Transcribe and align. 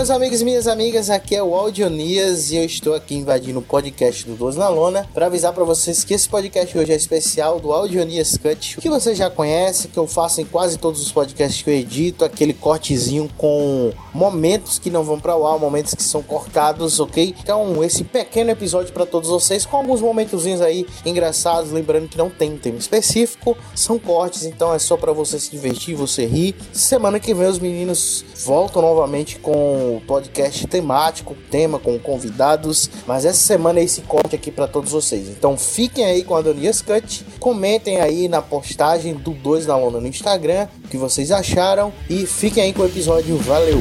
meus 0.00 0.08
amigos 0.08 0.40
e 0.40 0.44
minhas 0.46 0.66
amigas, 0.66 1.10
aqui 1.10 1.36
é 1.36 1.42
o 1.42 1.54
Audionias 1.54 2.50
e 2.50 2.56
eu 2.56 2.64
estou 2.64 2.94
aqui 2.94 3.14
invadindo 3.16 3.58
o 3.58 3.62
podcast 3.62 4.24
do 4.24 4.34
Dois 4.34 4.56
na 4.56 4.66
Lona 4.66 5.06
para 5.12 5.26
avisar 5.26 5.52
para 5.52 5.62
vocês 5.62 6.02
que 6.04 6.14
esse 6.14 6.26
podcast 6.26 6.78
hoje 6.78 6.90
é 6.90 6.96
especial 6.96 7.60
do 7.60 7.70
Audionias 7.70 8.38
Cut, 8.38 8.80
que 8.80 8.88
você 8.88 9.14
já 9.14 9.28
conhece, 9.28 9.88
que 9.88 9.98
eu 9.98 10.06
faço 10.06 10.40
em 10.40 10.46
quase 10.46 10.78
todos 10.78 11.02
os 11.02 11.12
podcasts 11.12 11.60
que 11.60 11.68
eu 11.68 11.74
edito, 11.74 12.24
aquele 12.24 12.54
cortezinho 12.54 13.28
com 13.36 13.92
momentos 14.14 14.78
que 14.78 14.88
não 14.88 15.04
vão 15.04 15.20
para 15.20 15.36
o 15.36 15.46
ar, 15.46 15.58
momentos 15.58 15.94
que 15.94 16.02
são 16.02 16.22
cortados, 16.22 16.98
ok? 16.98 17.34
Então, 17.38 17.84
esse 17.84 18.02
pequeno 18.02 18.50
episódio 18.50 18.94
para 18.94 19.04
todos 19.04 19.28
vocês 19.28 19.66
com 19.66 19.76
alguns 19.76 20.00
momentozinhos 20.00 20.62
aí 20.62 20.86
engraçados, 21.04 21.72
lembrando 21.72 22.08
que 22.08 22.16
não 22.16 22.30
tem 22.30 22.54
um 22.54 22.58
tema 22.58 22.78
específico, 22.78 23.54
são 23.74 23.98
cortes, 23.98 24.44
então 24.44 24.72
é 24.72 24.78
só 24.78 24.96
para 24.96 25.12
você 25.12 25.38
se 25.38 25.50
divertir, 25.50 25.94
você 25.94 26.24
rir. 26.24 26.56
Semana 26.72 27.20
que 27.20 27.34
vem 27.34 27.48
os 27.48 27.58
meninos 27.58 28.24
voltam 28.46 28.80
novamente 28.80 29.38
com 29.38 29.89
podcast 29.98 30.66
temático, 30.66 31.34
tema 31.50 31.78
com 31.78 31.98
convidados, 31.98 32.90
mas 33.06 33.24
essa 33.24 33.40
semana 33.40 33.80
é 33.80 33.84
esse 33.84 34.02
corte 34.02 34.36
aqui 34.36 34.50
para 34.52 34.68
todos 34.68 34.92
vocês. 34.92 35.28
Então 35.28 35.56
fiquem 35.56 36.04
aí 36.04 36.22
com 36.22 36.36
a 36.36 36.42
Donias 36.42 36.82
Cut, 36.82 37.24
comentem 37.40 38.00
aí 38.00 38.28
na 38.28 38.42
postagem 38.42 39.14
do 39.14 39.30
2 39.32 39.66
na 39.66 39.76
Lona 39.76 40.00
no 40.00 40.06
Instagram 40.06 40.68
o 40.84 40.88
que 40.88 40.96
vocês 40.96 41.32
acharam 41.32 41.92
e 42.08 42.26
fiquem 42.26 42.62
aí 42.62 42.72
com 42.72 42.82
o 42.82 42.86
episódio. 42.86 43.36
Valeu! 43.38 43.78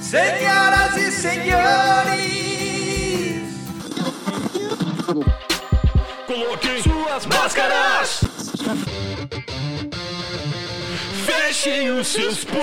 Senhoras 0.00 0.96
e 0.96 1.10
senhores, 1.10 2.22
coloquem 6.26 6.82
suas 6.82 7.26
máscaras. 7.26 8.20
Fechem 11.52 11.90
os 11.90 12.06
seus 12.06 12.44
punhos. 12.44 12.62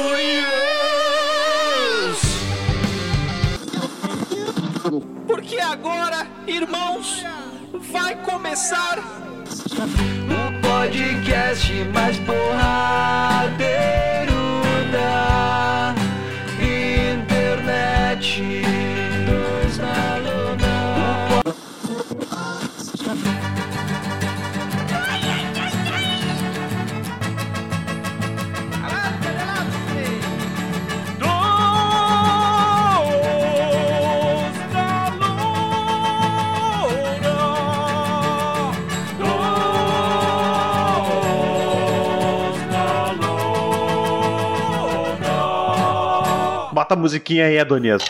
Porque 5.27 5.59
agora, 5.59 6.25
irmãos, 6.47 7.23
vai 7.91 8.15
começar 8.23 8.97
o 8.97 10.61
podcast 10.67 11.71
mais 11.93 12.17
porradeiro 12.17 13.61
da 14.91 15.93
musiquinha 46.99 47.45
aí, 47.45 47.57
Adonias. 47.57 48.03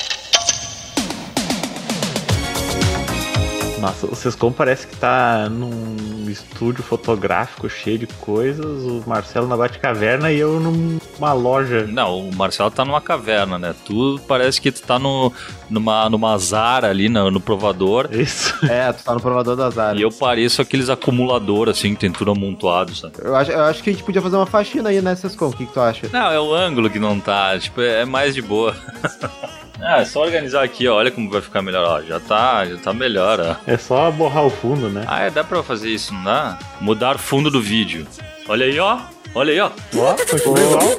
Nossa, 3.80 4.08
o 4.08 4.16
Sescom 4.16 4.52
parece 4.52 4.88
que 4.88 4.98
tá 4.98 5.48
num 5.50 6.19
estúdio 6.30 6.84
fotográfico 6.84 7.70
cheio 7.70 8.00
de 8.00 8.08
coisas, 8.08 8.84
o 8.84 9.04
Marcelo 9.06 9.48
na 9.48 9.58
Batcaverna 9.58 10.32
e 10.32 10.40
eu 10.40 10.60
numa 10.60 11.34
loja. 11.34 11.86
Não, 11.88 12.20
o 12.20 12.36
Marcelo 12.36 12.72
tá 12.72 12.86
numa 12.86 13.02
caverna, 13.02 13.58
né? 13.58 13.76
Tu 13.86 14.20
parece 14.28 14.60
que 14.62 14.72
tu 14.72 14.82
tá 14.82 14.98
no, 15.00 15.32
numa, 15.70 16.10
numa 16.10 16.38
Zara 16.38 16.90
ali 16.90 17.10
no, 17.10 17.30
no 17.32 17.40
provador. 17.40 18.10
Isso. 18.12 18.54
É, 18.66 18.92
tu 18.94 19.04
tá 19.04 19.14
no 19.14 19.20
provador 19.20 19.56
das 19.56 19.78
áreas. 19.78 20.00
E 20.00 20.04
eu 20.04 20.12
pareço 20.12 20.62
aqueles 20.62 20.90
acumuladores, 20.90 21.78
assim, 21.78 21.94
que 21.94 22.00
tem 22.02 22.12
tudo 22.12 22.32
amontoado, 22.32 22.96
sabe? 22.96 23.14
Eu 23.20 23.36
acho, 23.36 23.52
eu 23.52 23.64
acho 23.64 23.84
que 23.84 23.90
a 23.90 23.94
gente 23.94 24.04
podia 24.04 24.22
fazer 24.22 24.36
uma 24.36 24.46
faxina 24.46 24.90
aí, 24.90 25.02
né, 25.02 25.16
Sescom? 25.16 25.48
O 25.48 25.54
que, 25.54 25.66
que 25.66 25.74
tu 25.74 25.80
acha? 25.80 26.10
Não, 26.12 26.32
é 26.32 26.40
o 26.40 26.54
ângulo 26.54 26.90
que 26.90 27.00
não 27.00 27.20
tá. 27.20 27.58
Tipo, 27.60 27.82
é 27.82 28.06
mais 28.06 28.34
de 28.34 28.42
boa. 28.42 28.76
Ah, 29.82 30.02
é 30.02 30.06
só 30.06 30.22
organizar 30.22 30.64
aqui, 30.64 30.88
ó. 30.88 30.96
Olha 30.96 31.12
como 31.12 31.30
vai 31.30 31.42
ficar 31.42 31.62
melhor, 31.62 31.84
ó. 31.86 32.02
Já 32.02 32.20
tá, 32.20 32.66
já 32.66 32.78
tá 32.78 32.94
melhor, 32.94 33.40
ó. 33.40 33.56
É 33.66 33.78
só 33.78 34.12
borrar 34.12 34.46
o 34.46 34.50
fundo, 34.50 34.90
né? 34.90 35.06
Ah, 35.08 35.22
é, 35.22 35.30
dá 35.30 35.44
pra 35.44 35.64
fazer 35.64 35.90
isso, 35.90 36.14
não 36.14 36.24
dá? 36.24 36.60
Mudar 36.82 37.18
fundo 37.18 37.50
do 37.50 37.62
vídeo. 37.62 38.06
Olha 38.48 38.66
aí, 38.66 38.80
ó. 38.80 39.00
Olha 39.34 39.54
aí, 39.54 39.60
ó. 39.60 39.72
Ó, 39.96 40.16
igual. 40.58 40.98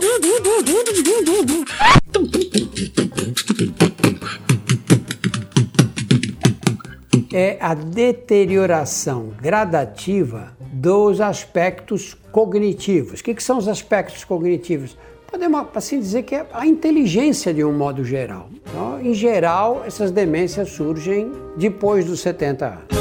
é 7.32 7.56
a 7.60 7.74
deterioração 7.74 9.32
gradativa 9.40 10.56
dos 10.72 11.20
aspectos 11.20 12.16
cognitivos. 12.32 13.20
O 13.20 13.24
que, 13.24 13.34
que 13.34 13.42
são 13.42 13.58
os 13.58 13.68
aspectos 13.68 14.24
cognitivos? 14.24 14.96
Podemos 15.30 15.66
assim 15.74 16.00
dizer 16.00 16.24
que 16.24 16.34
é 16.34 16.46
a 16.52 16.66
inteligência 16.66 17.54
de 17.54 17.64
um 17.64 17.72
modo 17.72 18.04
geral. 18.04 18.48
Então, 18.66 19.00
em 19.00 19.14
geral, 19.14 19.84
essas 19.86 20.10
demências 20.10 20.70
surgem 20.70 21.30
depois 21.56 22.04
dos 22.04 22.20
70 22.20 22.66
anos. 22.66 23.00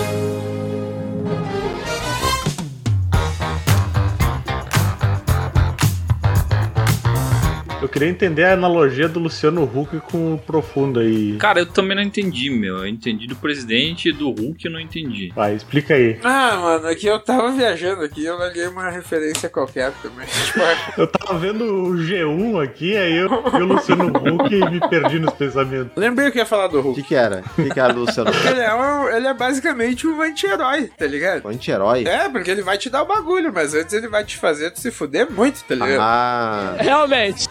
Eu 7.89 7.93
queria 7.93 8.07
entender 8.09 8.43
a 8.43 8.53
analogia 8.53 9.09
do 9.09 9.19
Luciano 9.19 9.63
Huck 9.63 9.99
com 10.11 10.35
o 10.35 10.37
Profundo 10.37 10.99
aí. 10.99 11.35
Cara, 11.37 11.59
eu 11.61 11.65
também 11.65 11.95
não 11.97 12.03
entendi, 12.03 12.51
meu. 12.51 12.77
Eu 12.77 12.87
entendi 12.87 13.25
do 13.25 13.35
presidente 13.35 14.09
e 14.09 14.11
do 14.11 14.29
Hulk 14.29 14.63
eu 14.63 14.71
não 14.71 14.79
entendi. 14.79 15.31
Vai, 15.35 15.55
explica 15.55 15.95
aí. 15.95 16.19
Ah, 16.23 16.55
mano, 16.61 16.87
aqui 16.87 17.07
eu 17.07 17.17
tava 17.19 17.51
viajando 17.51 18.03
aqui, 18.03 18.23
eu 18.23 18.37
larguei 18.37 18.67
uma 18.67 18.91
referência 18.91 19.49
qualquer 19.49 19.91
também. 20.03 20.27
Tipo, 20.49 20.59
Eu 21.01 21.07
tava 21.07 21.39
vendo 21.39 21.63
o 21.63 21.93
G1 21.95 22.63
aqui, 22.63 22.95
aí 22.95 23.17
eu 23.17 23.27
vi 23.49 23.57
o 23.63 23.65
Luciano 23.65 24.05
Huck 24.07 24.53
e 24.53 24.69
me 24.69 24.79
perdi 24.87 25.17
nos 25.19 25.33
pensamentos. 25.33 25.91
lembrei 25.95 26.27
o 26.29 26.31
que 26.31 26.37
eu 26.37 26.41
ia 26.43 26.45
falar 26.45 26.67
do 26.67 26.77
O 26.77 26.81
Hulk. 26.81 27.01
que 27.01 27.07
que 27.09 27.15
era? 27.15 27.43
O 27.57 27.63
que 27.63 27.69
que 27.71 27.79
era, 27.79 27.91
Luciano? 27.91 28.29
Ele 28.47 28.59
é, 28.61 28.73
um- 28.75 29.09
ele 29.09 29.27
é 29.27 29.33
basicamente 29.33 30.05
um 30.07 30.21
anti-herói, 30.21 30.91
tá 30.95 31.07
ligado? 31.07 31.47
Anti-herói? 31.47 32.03
É, 32.05 32.29
porque 32.29 32.51
ele 32.51 32.61
vai 32.61 32.77
te 32.77 32.87
dar 32.89 33.01
o 33.01 33.07
bagulho, 33.07 33.51
mas 33.51 33.73
antes 33.73 33.93
ele 33.93 34.07
vai 34.07 34.23
te 34.23 34.37
fazer 34.37 34.69
tu 34.69 34.79
se 34.79 34.91
fuder 34.91 35.27
muito, 35.31 35.63
tá 35.63 35.73
ligado? 35.73 35.99
Ah, 36.01 36.75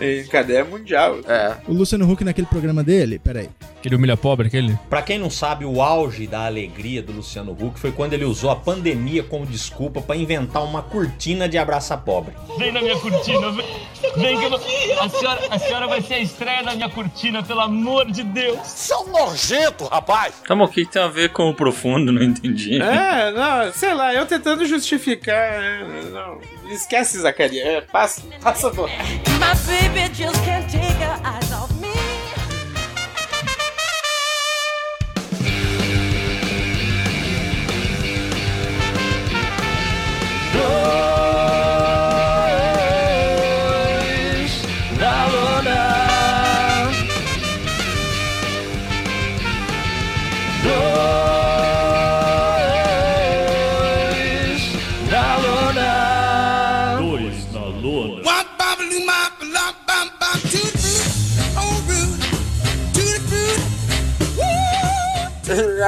Em 0.00 0.27
cadeia 0.28 0.64
mundial. 0.64 1.18
é. 1.26 1.56
O 1.66 1.72
Luciano 1.72 2.10
Huck 2.10 2.24
naquele 2.24 2.46
programa 2.46 2.82
dele, 2.84 3.18
peraí. 3.18 3.48
Aquele 3.78 3.94
humilha 3.94 4.16
pobre, 4.16 4.48
aquele? 4.48 4.76
Pra 4.90 5.02
quem 5.02 5.18
não 5.18 5.30
sabe, 5.30 5.64
o 5.64 5.80
auge 5.80 6.26
da 6.26 6.46
alegria 6.46 7.00
do 7.02 7.12
Luciano 7.12 7.52
Huck 7.52 7.78
foi 7.78 7.92
quando 7.92 8.12
ele 8.12 8.24
usou 8.24 8.50
a 8.50 8.56
pandemia 8.56 9.22
como 9.22 9.46
desculpa 9.46 10.00
pra 10.00 10.16
inventar 10.16 10.64
uma 10.64 10.82
cortina 10.82 11.48
de 11.48 11.56
abraçar 11.56 11.98
pobre. 12.02 12.34
Vem 12.58 12.72
na 12.72 12.80
minha 12.82 12.98
cortina, 12.98 13.52
vem, 13.52 13.66
vem 14.16 14.38
que 14.38 14.44
eu 14.44 14.54
a, 15.00 15.08
senhora, 15.08 15.40
a 15.50 15.58
senhora 15.58 15.86
vai 15.86 16.02
ser 16.02 16.14
a 16.14 16.18
estreia 16.20 16.62
da 16.64 16.74
minha 16.74 16.88
cortina, 16.88 17.42
pelo 17.42 17.60
amor 17.60 18.10
de 18.10 18.24
Deus. 18.24 18.58
Tá, 20.46 20.54
mas 20.56 20.68
o 20.68 20.72
que 20.72 20.84
que 20.84 20.92
tem 20.92 21.02
a 21.02 21.08
ver 21.08 21.30
com 21.32 21.48
o 21.48 21.54
profundo? 21.54 22.10
Não 22.12 22.22
entendi. 22.22 22.80
É, 22.82 23.30
não, 23.30 23.72
sei 23.72 23.94
lá, 23.94 24.12
eu 24.12 24.26
tentando 24.26 24.64
justificar. 24.66 25.34
é, 25.36 25.84
Não, 26.12 26.38
esquece, 26.72 27.18
Zacarias. 27.18 27.66
É, 27.66 27.80
passa, 27.80 28.22
passa 28.40 28.70
do. 28.70 28.82
My 28.82 29.54
baby 29.66 30.08
just 30.14 30.42
can't 30.44 30.70
take 30.70 30.82
her 31.02 31.20
eyes 31.24 31.52
off 31.52 31.72
me. 31.80 31.87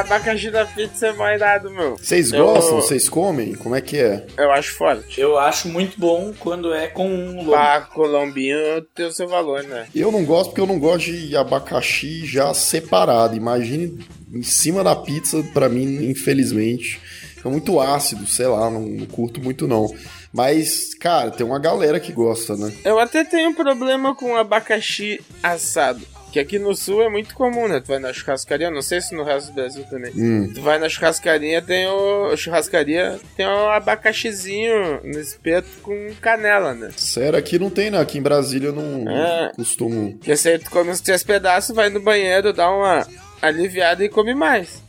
Abacaxi 0.01 0.51
da 0.51 0.65
pizza 0.67 1.09
é 1.09 1.13
mais 1.13 1.39
dado, 1.41 1.71
meu. 1.71 1.97
Vocês 1.97 2.33
Eu- 2.33 2.45
gostam? 2.45 2.77
Vocês 2.77 3.09
comem? 3.09 3.55
Como 3.55 3.75
é 3.75 3.81
que 3.81 3.99
é? 3.99 4.27
Eu 4.37 4.51
acho 4.51 4.75
forte. 4.75 5.21
Eu 5.21 5.39
acho 5.39 5.69
muito 5.69 5.99
bom 5.99 6.33
quando 6.39 6.73
é 6.73 6.87
com 6.89 7.09
um 7.09 7.37
lobo. 7.39 7.51
Pra 7.51 7.81
colombinho 7.83 8.83
tem 8.95 9.07
o 9.07 9.13
seu 9.13 9.29
valor, 9.29 9.63
né? 9.65 9.87
Eu 9.95 10.11
não 10.11 10.25
gosto 10.25 10.51
porque 10.51 10.61
eu 10.61 10.67
não 10.67 10.79
gosto 10.79 11.11
de 11.13 11.37
abacaxi 11.37 12.27
já 12.27 12.53
separado. 12.55 13.37
Imagine 13.37 13.99
em 14.33 14.43
cima 14.43 14.83
da 14.85 14.95
pizza, 14.97 15.43
pra 15.53 15.69
mim, 15.69 16.09
infelizmente. 16.11 17.01
Fica 17.37 17.49
muito 17.49 17.81
ácido, 17.81 18.27
sei 18.27 18.47
lá, 18.47 18.71
não, 18.71 18.83
não 18.83 19.07
curto 19.07 19.41
muito 19.43 19.67
não. 19.67 19.87
Mas, 20.33 20.95
cara, 20.95 21.31
tem 21.31 21.45
uma 21.45 21.59
galera 21.59 21.99
que 21.99 22.13
gosta, 22.13 22.55
né? 22.57 22.73
Eu 22.85 22.99
até 22.99 23.25
tenho 23.25 23.55
problema 23.55 24.15
com 24.15 24.37
abacaxi 24.37 25.21
assado. 25.43 26.01
Que 26.33 26.39
aqui 26.39 26.59
no 26.59 26.75
sul 26.75 27.03
é 27.03 27.09
muito 27.09 27.35
comum, 27.35 27.67
né? 27.67 27.81
Tu 27.81 27.89
vai 27.89 27.99
na 27.99 28.13
churrascaria, 28.13 28.71
não 28.71 28.83
sei 28.83 29.01
se 29.01 29.15
no 29.15 29.25
resto 29.25 29.49
do 29.49 29.55
Brasil 29.55 29.85
também. 29.91 30.13
Hum. 30.17 30.53
Tu 30.55 30.61
vai 30.63 30.79
na 30.79 30.89
churrascaria, 30.89 31.61
tem 31.61 31.87
o. 31.89 32.37
Churrascaria 32.37 33.19
tem 33.37 33.47
o 33.47 33.69
abacaxizinho 33.71 35.01
no 35.03 35.19
espeto 35.19 35.69
com 35.83 36.13
canela, 36.21 36.75
né? 36.75 36.91
Sério, 36.97 37.39
aqui 37.39 37.59
não 37.59 37.71
tem, 37.71 37.91
né? 37.91 37.99
Aqui 38.01 38.19
em 38.19 38.23
Brasília 38.23 38.69
eu 38.69 38.73
não 38.73 39.09
É. 39.11 39.53
costumo. 39.57 40.19
Que 40.19 40.31
esse 40.33 40.49
aí 40.49 40.59
tu 40.59 40.71
come 40.71 40.91
uns 40.91 41.01
três 41.01 41.23
pedaços, 41.23 41.75
vai 41.75 41.89
no 41.91 42.01
banheiro, 42.01 42.53
dá 42.53 42.71
uma 42.71 43.07
aliviada 43.43 44.05
e 44.05 44.09
come 44.09 44.35
mais. 44.35 44.83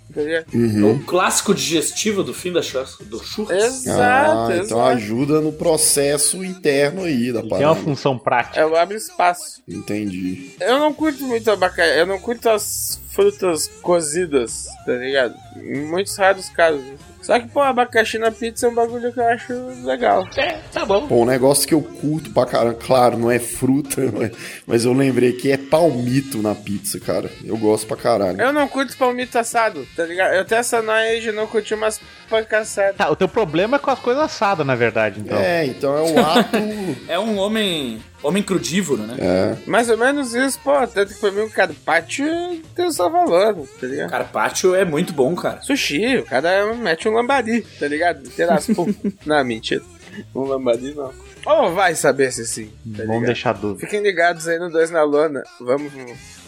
Uhum. 0.54 0.92
O 0.96 1.04
clássico 1.04 1.54
digestivo 1.54 2.24
do 2.24 2.34
fim 2.34 2.52
da 2.52 2.62
churras, 2.62 2.98
do 3.02 3.24
churras. 3.24 3.86
Exato, 3.86 4.02
ah, 4.02 4.48
exato. 4.52 4.66
então 4.66 4.86
ajuda 4.86 5.42
no 5.42 5.52
processo 5.52 6.44
interno 6.44 7.04
aí 7.04 7.32
da 7.32 7.42
Tem 7.42 7.50
uma 7.50 7.60
parada. 7.60 7.76
função 7.76 8.18
prática. 8.18 8.60
Eu 8.60 8.76
abro 8.76 8.96
espaço. 8.98 9.62
Entendi. 9.68 10.52
Eu 10.60 10.80
não 10.80 10.94
curto 10.94 11.24
muito 11.24 11.50
abacaxi, 11.50 11.98
eu 12.00 12.06
não 12.06 12.20
curto 12.20 12.50
as 12.50 13.00
frutas 13.10 13.68
cozidas, 13.82 14.68
tá 14.86 14.94
ligado? 14.94 15.36
Em 15.58 15.86
muitos 15.86 16.16
raros 16.16 16.50
casos. 16.50 16.82
Só 17.32 17.40
que, 17.40 17.48
pô, 17.48 17.62
abacaxi 17.62 18.18
na 18.18 18.30
pizza 18.30 18.68
é 18.68 18.70
um 18.70 18.76
bagulho 18.76 19.14
que 19.14 19.18
eu 19.22 19.26
acho 19.26 19.54
legal. 19.86 20.28
É, 20.36 20.58
tá 20.74 20.84
bom. 20.86 21.08
Pô, 21.08 21.22
um 21.22 21.26
negócio 21.26 21.66
que 21.66 21.74
eu 21.74 21.82
curto 21.82 22.30
pra 22.32 22.46
caramba, 22.46 22.74
claro, 22.86 23.18
não 23.18 23.32
é 23.32 23.40
fruta, 23.40 24.02
não 24.12 24.22
é- 24.24 24.32
mas 24.68 24.84
eu 24.84 24.92
lembrei 24.92 25.32
que 25.32 25.50
é 25.50 25.56
palmito 25.56 26.42
na 26.42 26.54
pizza, 26.54 27.00
cara. 27.00 27.32
Eu 27.46 27.56
gosto 27.58 27.88
pra 27.88 27.96
caralho. 27.96 28.42
Eu 28.42 28.52
não 28.52 28.68
curto 28.68 28.98
palmito 28.98 29.40
assado, 29.40 29.88
tá 29.96 30.04
ligado? 30.04 30.34
Eu 30.34 30.44
tenho 30.44 30.60
essa 30.60 30.82
noia 30.82 31.22
de 31.22 31.32
não 31.32 31.48
curtir 31.48 31.74
umas 31.74 32.02
pancas 32.30 32.64
assadas. 32.68 32.98
Tá, 32.98 33.10
o 33.10 33.16
teu 33.16 33.30
problema 33.30 33.78
é 33.78 33.80
com 33.80 33.92
as 33.92 34.00
coisas 34.00 34.22
assadas, 34.24 34.68
na 34.68 34.76
verdade, 34.76 35.22
então. 35.22 35.38
É, 35.38 35.66
então 35.66 35.98
é 35.98 36.02
o 36.12 36.20
ato. 36.20 36.58
É 37.08 37.18
um 37.18 37.38
homem. 37.38 38.02
Homem 38.24 38.44
crudívoro, 38.44 39.02
né? 39.04 39.16
é. 39.20 39.58
Mais 39.70 39.90
ou 39.90 39.98
menos 39.98 40.34
isso, 40.36 40.60
pô. 40.64 40.72
Tanto 40.88 41.14
que 41.14 41.20
pra 41.20 41.32
mim 41.32 41.42
o 41.42 41.50
carpaccio 41.50 42.26
tem 42.76 42.86
o 42.86 42.92
seu 42.92 43.10
valor, 43.10 43.68
tá 43.80 43.88
ligado? 43.88 44.10
Carpaccio 44.10 44.76
é 44.76 44.86
muito 44.86 45.12
bom, 45.14 45.36
cara. 45.36 45.62
Sushi, 45.62 46.18
o 46.18 46.26
cara 46.26 46.74
mete 46.76 47.08
um 47.10 47.14
lambari, 47.14 47.62
tá 47.80 47.88
ligado? 47.88 48.30
Pum. 48.76 48.94
não, 49.26 49.44
mentira. 49.44 49.82
Um 50.36 50.44
lambari 50.44 50.94
não. 50.94 51.12
Ou 51.46 51.74
vai 51.74 51.96
saber 51.96 52.32
se 52.32 52.46
sim, 52.46 52.66
tá 52.66 52.72
Vamos 52.84 53.08
ligado? 53.08 53.26
deixar 53.26 53.54
dúvida. 53.54 53.80
Fiquem 53.80 54.02
ligados 54.04 54.48
aí 54.48 54.60
no 54.60 54.70
Dois 54.70 54.92
na 54.92 55.02
Lona. 55.04 55.44
Vamos. 55.60 55.92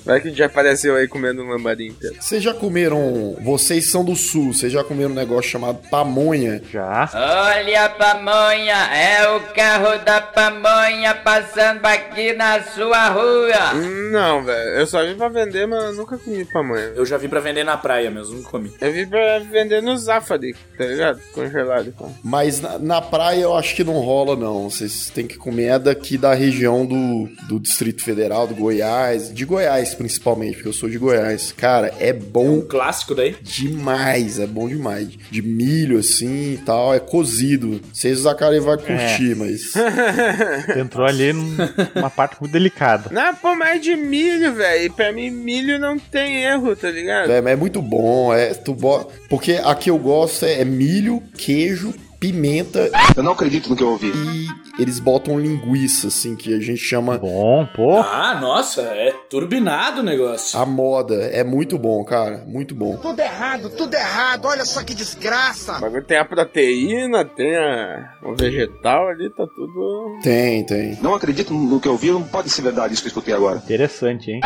Vai 0.05 0.19
que 0.19 0.33
já 0.33 0.47
apareceu 0.47 0.95
aí 0.95 1.07
comendo 1.07 1.41
um 1.41 1.49
lambari 1.49 1.87
inteiro. 1.87 2.15
Vocês 2.19 2.43
já 2.43 2.53
comeram. 2.53 3.37
Vocês 3.41 3.89
são 3.89 4.03
do 4.03 4.15
sul, 4.15 4.53
vocês 4.53 4.71
já 4.71 4.83
comeram 4.83 5.11
um 5.11 5.15
negócio 5.15 5.49
chamado 5.49 5.79
pamonha? 5.89 6.61
Já. 6.71 7.09
Olha 7.13 7.85
a 7.85 7.89
pamonha, 7.89 8.75
é 8.93 9.29
o 9.29 9.39
carro 9.53 10.03
da 10.03 10.21
pamonha 10.21 11.15
passando 11.15 11.85
aqui 11.85 12.33
na 12.33 12.61
sua 12.63 13.09
rua. 13.09 13.73
Não, 14.11 14.43
velho. 14.43 14.69
Eu 14.71 14.87
só 14.87 15.05
vim 15.05 15.15
pra 15.15 15.29
vender, 15.29 15.65
mas 15.65 15.83
eu 15.83 15.93
nunca 15.93 16.17
comi 16.17 16.45
pamonha. 16.45 16.91
Eu 16.95 17.05
já 17.05 17.17
vi 17.17 17.27
pra 17.27 17.39
vender 17.39 17.63
na 17.63 17.77
praia 17.77 18.11
mesmo, 18.11 18.37
nunca 18.37 18.49
comi. 18.49 18.73
Eu 18.81 18.91
vim 18.91 19.07
pra 19.07 19.39
vender 19.39 19.81
no 19.81 19.97
Zafari, 19.97 20.55
tá 20.77 20.85
ligado? 20.85 21.21
Congelado. 21.33 21.93
Pô. 21.97 22.09
Mas 22.23 22.59
na, 22.59 22.77
na 22.77 23.01
praia 23.01 23.41
eu 23.41 23.55
acho 23.55 23.75
que 23.75 23.83
não 23.83 23.99
rola, 23.99 24.35
não. 24.35 24.69
Vocês 24.69 25.09
têm 25.09 25.27
que 25.27 25.37
comer 25.37 25.63
é 25.63 25.79
daqui 25.79 26.17
da 26.17 26.33
região 26.33 26.85
do, 26.85 27.29
do 27.47 27.59
Distrito 27.59 28.03
Federal, 28.03 28.47
do 28.47 28.55
Goiás. 28.55 29.33
De 29.33 29.45
Goiás, 29.45 29.92
principalmente, 29.93 30.55
porque 30.55 30.69
eu 30.69 30.73
sou 30.73 30.89
de 30.89 30.97
Goiás. 30.97 31.51
Cara, 31.51 31.93
é 31.99 32.11
bom 32.13 32.61
Clássico 32.61 33.13
daí. 33.15 33.35
demais, 33.41 34.39
é 34.39 34.47
bom 34.47 34.67
demais. 34.67 35.09
De 35.29 35.41
milho, 35.41 35.97
assim 35.99 36.53
e 36.53 36.57
tal, 36.65 36.93
é 36.93 36.99
cozido. 36.99 37.81
Vocês, 37.93 38.19
o 38.19 38.23
Zacari 38.23 38.59
vai 38.59 38.77
curtir, 38.77 39.35
mas. 39.35 39.73
Entrou 40.77 41.05
ali 41.05 41.33
num- 41.33 41.55
numa 41.95 42.09
parte 42.09 42.37
muito 42.39 42.51
delicada. 42.51 43.09
Não, 43.11 43.33
pô, 43.35 43.55
mais 43.55 43.81
de 43.81 43.95
milho, 43.95 44.53
velho. 44.53 44.91
Pra 44.93 45.11
mim, 45.11 45.29
milho 45.29 45.79
não 45.79 45.97
tem 45.97 46.43
erro, 46.43 46.75
tá 46.75 46.89
ligado? 46.89 47.31
É, 47.31 47.41
mas 47.41 47.53
é 47.53 47.55
muito 47.55 47.81
bom, 47.81 48.33
é, 48.33 48.53
tu 48.53 48.73
bo... 48.73 49.09
porque 49.29 49.53
a 49.63 49.73
que 49.75 49.89
eu 49.89 49.97
gosto 49.97 50.45
é, 50.45 50.61
é 50.61 50.65
milho, 50.65 51.21
queijo, 51.37 51.93
pimenta. 52.19 52.89
Eu 53.15 53.23
não 53.23 53.33
acredito 53.33 53.69
no 53.69 53.75
que 53.75 53.83
eu 53.83 53.89
ouvi. 53.89 54.07
E 54.07 54.47
eles 54.79 54.99
botam 54.99 55.39
linguiça, 55.39 56.07
assim, 56.07 56.35
que 56.35 56.53
a 56.53 56.59
gente 56.59 56.81
chama 56.81 57.17
Bom, 57.17 57.67
pô. 57.75 57.99
Ah, 57.99 58.39
nossa, 58.39 58.81
é 58.81 59.11
turbinado 59.29 60.01
o 60.01 60.03
negócio. 60.03 60.59
a 60.59 60.65
moda. 60.65 61.15
É 61.15 61.43
muito 61.43 61.77
bom, 61.77 62.03
cara, 62.03 62.43
muito 62.47 62.73
bom. 62.73 62.97
Tudo 62.97 63.19
errado, 63.19 63.69
tudo 63.69 63.93
errado. 63.93 64.45
Olha 64.45 64.65
só 64.65 64.83
que 64.83 64.93
desgraça. 64.93 65.79
Tem 66.07 66.17
a 66.17 66.25
proteína, 66.25 67.23
tem 67.23 67.55
a... 67.55 68.13
o 68.23 68.35
vegetal 68.35 69.09
ali, 69.09 69.29
tá 69.29 69.45
tudo. 69.55 70.19
Tem, 70.23 70.65
tem. 70.65 70.97
Não 71.01 71.13
acredito 71.13 71.53
no 71.53 71.79
que 71.79 71.87
eu 71.87 71.93
ouvi. 71.93 72.11
Não 72.11 72.23
pode 72.23 72.49
ser 72.49 72.61
verdade 72.61 72.93
isso 72.93 73.03
que 73.03 73.07
eu 73.07 73.11
escutei 73.11 73.33
agora. 73.33 73.57
Interessante, 73.57 74.31
hein? 74.31 74.41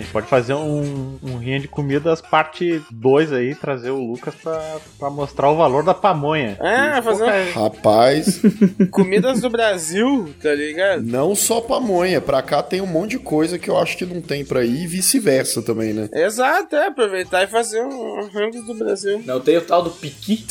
A 0.00 0.02
gente 0.02 0.12
pode 0.12 0.26
fazer 0.28 0.54
um, 0.54 1.18
um 1.22 1.36
rinha 1.36 1.60
de 1.60 1.68
comidas 1.68 2.22
parte 2.22 2.82
2 2.90 3.32
aí, 3.34 3.54
trazer 3.54 3.90
o 3.90 3.98
Lucas 3.98 4.34
pra, 4.34 4.78
pra 4.98 5.10
mostrar 5.10 5.50
o 5.50 5.56
valor 5.56 5.84
da 5.84 5.92
pamonha. 5.92 6.56
É, 6.58 7.02
fazer 7.02 7.22
uma... 7.22 7.52
Rapaz, 7.52 8.40
comidas 8.90 9.42
do 9.42 9.50
Brasil, 9.50 10.34
tá 10.42 10.54
ligado? 10.54 11.02
não 11.02 11.34
só 11.34 11.60
pamonha, 11.60 12.18
pra 12.18 12.40
cá 12.40 12.62
tem 12.62 12.80
um 12.80 12.86
monte 12.86 13.10
de 13.10 13.18
coisa 13.18 13.58
que 13.58 13.68
eu 13.68 13.76
acho 13.76 13.98
que 13.98 14.06
não 14.06 14.22
tem 14.22 14.42
pra 14.42 14.64
ir 14.64 14.84
e 14.84 14.86
vice-versa 14.86 15.60
também, 15.60 15.92
né? 15.92 16.08
Exato, 16.14 16.74
é, 16.76 16.86
aproveitar 16.86 17.42
e 17.42 17.46
fazer 17.46 17.82
um 17.82 18.26
rango 18.28 18.62
do 18.62 18.74
Brasil. 18.74 19.22
Não 19.26 19.38
tem 19.38 19.58
o 19.58 19.60
tal 19.60 19.82
do 19.82 19.90
piqui. 19.90 20.46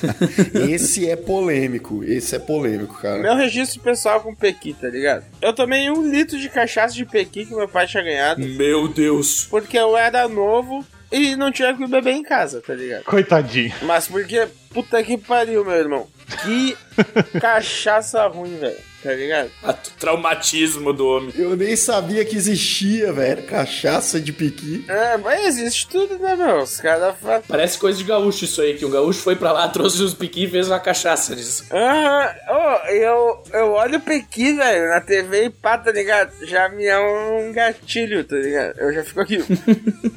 Esse 0.70 1.10
é 1.10 1.16
polêmico, 1.16 2.02
esse 2.04 2.36
é 2.36 2.38
polêmico, 2.38 2.98
cara. 3.00 3.18
Meu 3.18 3.34
registro 3.34 3.80
pessoal 3.80 4.20
com 4.20 4.34
Pequi, 4.34 4.72
tá 4.72 4.88
ligado? 4.88 5.24
Eu 5.42 5.52
tomei 5.52 5.90
um 5.90 6.08
litro 6.08 6.38
de 6.38 6.48
cachaça 6.48 6.94
de 6.94 7.04
Pequi 7.04 7.44
que 7.44 7.54
meu 7.54 7.68
pai 7.68 7.86
tinha 7.86 8.02
ganhado, 8.02 8.40
Meu 8.40 8.77
Deus. 8.86 9.46
porque 9.50 9.76
eu 9.78 9.96
era 9.96 10.28
novo 10.28 10.86
e 11.10 11.34
não 11.34 11.50
tinha 11.50 11.74
que 11.74 11.86
beber 11.86 12.12
em 12.12 12.22
casa, 12.22 12.60
tá 12.60 12.74
ligado? 12.74 13.04
Coitadinho. 13.04 13.72
Mas 13.82 14.06
porque, 14.06 14.46
puta 14.72 15.02
que 15.02 15.16
pariu, 15.18 15.64
meu 15.64 15.74
irmão. 15.74 16.06
Que 16.42 16.76
cachaça 17.40 18.26
ruim, 18.26 18.56
velho. 18.56 18.88
Tá 19.02 19.12
ligado? 19.12 19.48
A 19.62 19.72
traumatismo 19.72 20.92
do 20.92 21.06
homem. 21.06 21.32
Eu 21.36 21.56
nem 21.56 21.76
sabia 21.76 22.24
que 22.24 22.34
existia, 22.34 23.12
velho, 23.12 23.44
cachaça 23.44 24.20
de 24.20 24.32
piqui. 24.32 24.84
É, 24.88 25.16
mas 25.18 25.56
existe 25.56 25.88
tudo, 25.88 26.18
né, 26.18 26.34
meu? 26.34 26.58
Os 26.58 26.80
caras. 26.80 27.14
Parece 27.46 27.78
coisa 27.78 27.96
de 27.96 28.02
gaúcho 28.02 28.44
isso 28.44 28.60
aí, 28.60 28.74
que 28.74 28.84
um 28.84 28.90
gaúcho 28.90 29.20
foi 29.20 29.36
pra 29.36 29.52
lá, 29.52 29.68
trouxe 29.70 30.02
os 30.02 30.14
piqui 30.14 30.44
e 30.44 30.50
fez 30.50 30.66
uma 30.66 30.80
cachaça 30.80 31.36
disso. 31.36 31.64
Aham, 31.72 32.34
Ô, 32.50 32.88
eu, 32.88 33.42
eu 33.52 33.72
olho 33.72 33.98
o 33.98 34.00
Pequi, 34.00 34.54
velho, 34.54 34.88
na 34.88 35.00
TV 35.00 35.44
e 35.44 35.50
pá, 35.50 35.78
tá 35.78 35.92
ligado? 35.92 36.32
Já 36.44 36.68
me 36.68 36.84
é 36.84 36.98
um 36.98 37.52
gatilho, 37.52 38.24
tá 38.24 38.34
ligado? 38.36 38.78
Eu 38.80 38.92
já 38.92 39.04
fico 39.04 39.20
aqui. 39.20 39.38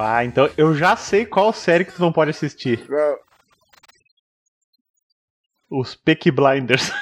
Ah, 0.04 0.26
então 0.26 0.50
eu 0.58 0.74
já 0.74 0.96
sei 0.96 1.26
qual 1.28 1.54
série 1.54 1.86
que 1.86 1.94
tu 1.94 2.02
não 2.02 2.12
pode 2.12 2.32
assistir. 2.32 2.80
Qual? 2.88 3.20
Os 5.72 5.96
Peaky 5.96 6.32
Blinders. 6.32 6.92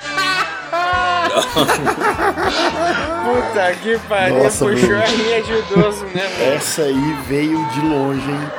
Puta 3.25 3.73
que 3.81 3.97
pariu, 4.07 4.43
Nossa, 4.43 4.65
puxou 4.65 4.89
meu. 4.89 4.99
a 4.99 5.05
rinha 5.05 5.41
de 5.41 5.53
idoso, 5.53 6.05
né, 6.05 6.27
velho? 6.27 6.53
Essa 6.53 6.83
aí 6.83 7.13
veio 7.27 7.65
de 7.69 7.81
longe, 7.81 8.29
hein? 8.29 8.49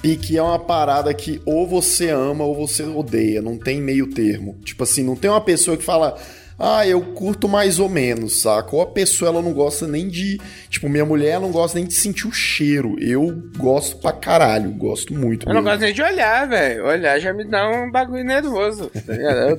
Pique 0.00 0.38
é 0.38 0.42
uma 0.42 0.58
parada 0.58 1.12
que 1.12 1.42
ou 1.44 1.66
você 1.66 2.08
ama 2.08 2.44
ou 2.44 2.54
você 2.54 2.82
odeia, 2.84 3.42
não 3.42 3.58
tem 3.58 3.82
meio 3.82 4.06
termo. 4.06 4.58
Tipo 4.64 4.84
assim, 4.84 5.02
não 5.02 5.14
tem 5.14 5.30
uma 5.30 5.40
pessoa 5.42 5.76
que 5.76 5.84
fala, 5.84 6.16
ah, 6.62 6.86
eu 6.86 7.00
curto 7.00 7.48
mais 7.48 7.78
ou 7.78 7.88
menos, 7.88 8.42
saca? 8.42 8.76
Ou 8.76 8.82
a 8.82 8.86
pessoa 8.86 9.30
ela 9.30 9.40
não 9.40 9.54
gosta 9.54 9.86
nem 9.86 10.06
de. 10.08 10.38
Tipo, 10.68 10.90
minha 10.90 11.06
mulher 11.06 11.30
ela 11.30 11.46
não 11.46 11.52
gosta 11.52 11.78
nem 11.78 11.88
de 11.88 11.94
sentir 11.94 12.28
o 12.28 12.32
cheiro. 12.32 12.96
Eu 13.00 13.42
gosto 13.56 13.96
pra 13.96 14.12
caralho, 14.12 14.70
gosto 14.72 15.14
muito. 15.14 15.48
Eu 15.48 15.54
não 15.54 15.62
mesmo. 15.62 15.70
gosto 15.70 15.80
nem 15.80 15.94
de 15.94 16.02
olhar, 16.02 16.46
velho. 16.46 16.84
Olhar 16.84 17.18
já 17.18 17.32
me 17.32 17.44
dá 17.44 17.66
um 17.66 17.90
bagulho 17.90 18.24
nervoso, 18.24 18.90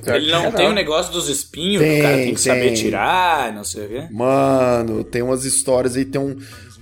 tá 0.04 0.16
Ele 0.16 0.30
não 0.30 0.52
tem 0.52 0.68
o 0.68 0.72
negócio 0.72 1.12
dos 1.12 1.28
espinhos, 1.28 1.82
que 1.82 1.88
Tem, 1.88 1.98
o 1.98 2.02
cara 2.02 2.16
tem 2.18 2.34
que 2.34 2.40
saber 2.40 2.64
tem. 2.66 2.74
tirar, 2.74 3.52
não 3.52 3.64
sei 3.64 3.84
o 3.84 3.88
quê. 3.88 4.06
Mano, 4.10 5.02
tem 5.02 5.22
umas 5.22 5.44
histórias 5.44 5.96
aí, 5.96 6.04
tem 6.04 6.20
um, 6.20 6.36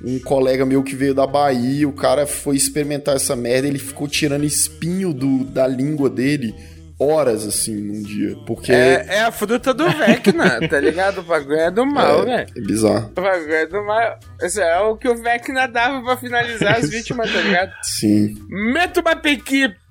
um 0.05 0.19
colega 0.19 0.67
meu 0.67 0.83
que 0.83 0.95
veio 0.95 1.15
da 1.15 1.27
Bahia, 1.27 1.89
o 1.89 1.93
cara 1.95 2.27
foi 2.27 2.57
experimentar 2.57 3.17
essa 3.17 3.35
merda, 3.35 3.67
ele 3.69 3.79
ficou 3.79 4.07
tirando 4.07 4.45
espinho 4.45 5.15
do, 5.15 5.45
da 5.45 5.67
língua 5.67 6.11
dele 6.11 6.55
horas, 7.01 7.47
assim, 7.47 7.75
num 7.75 8.03
dia. 8.03 8.37
Porque 8.47 8.73
É, 8.73 9.07
é 9.09 9.21
a 9.23 9.33
fruta 9.33 9.73
do 9.73 9.89
Vecna, 9.91 10.61
tá 10.69 10.79
ligado? 10.79 11.19
O 11.21 11.23
bagulho 11.23 11.57
é 11.59 11.71
do 11.71 11.87
mal, 11.87 12.23
é, 12.23 12.25
velho. 12.45 12.47
é 12.57 12.61
bizarro. 12.61 13.11
O 13.17 13.21
bagulho 13.21 13.55
é 13.55 13.67
do 13.67 13.83
mal. 13.85 14.19
Esse 14.43 14.61
é 14.61 14.79
o 14.81 14.97
que 14.97 15.09
o 15.09 15.17
Vecna 15.17 15.67
dava 15.67 16.03
pra 16.03 16.17
finalizar 16.17 16.77
as 16.77 16.89
vítimas, 16.91 17.33
tá 17.33 17.41
ligado? 17.41 17.73
Sim. 17.83 18.35
Meta 18.49 19.01
uma 19.01 19.17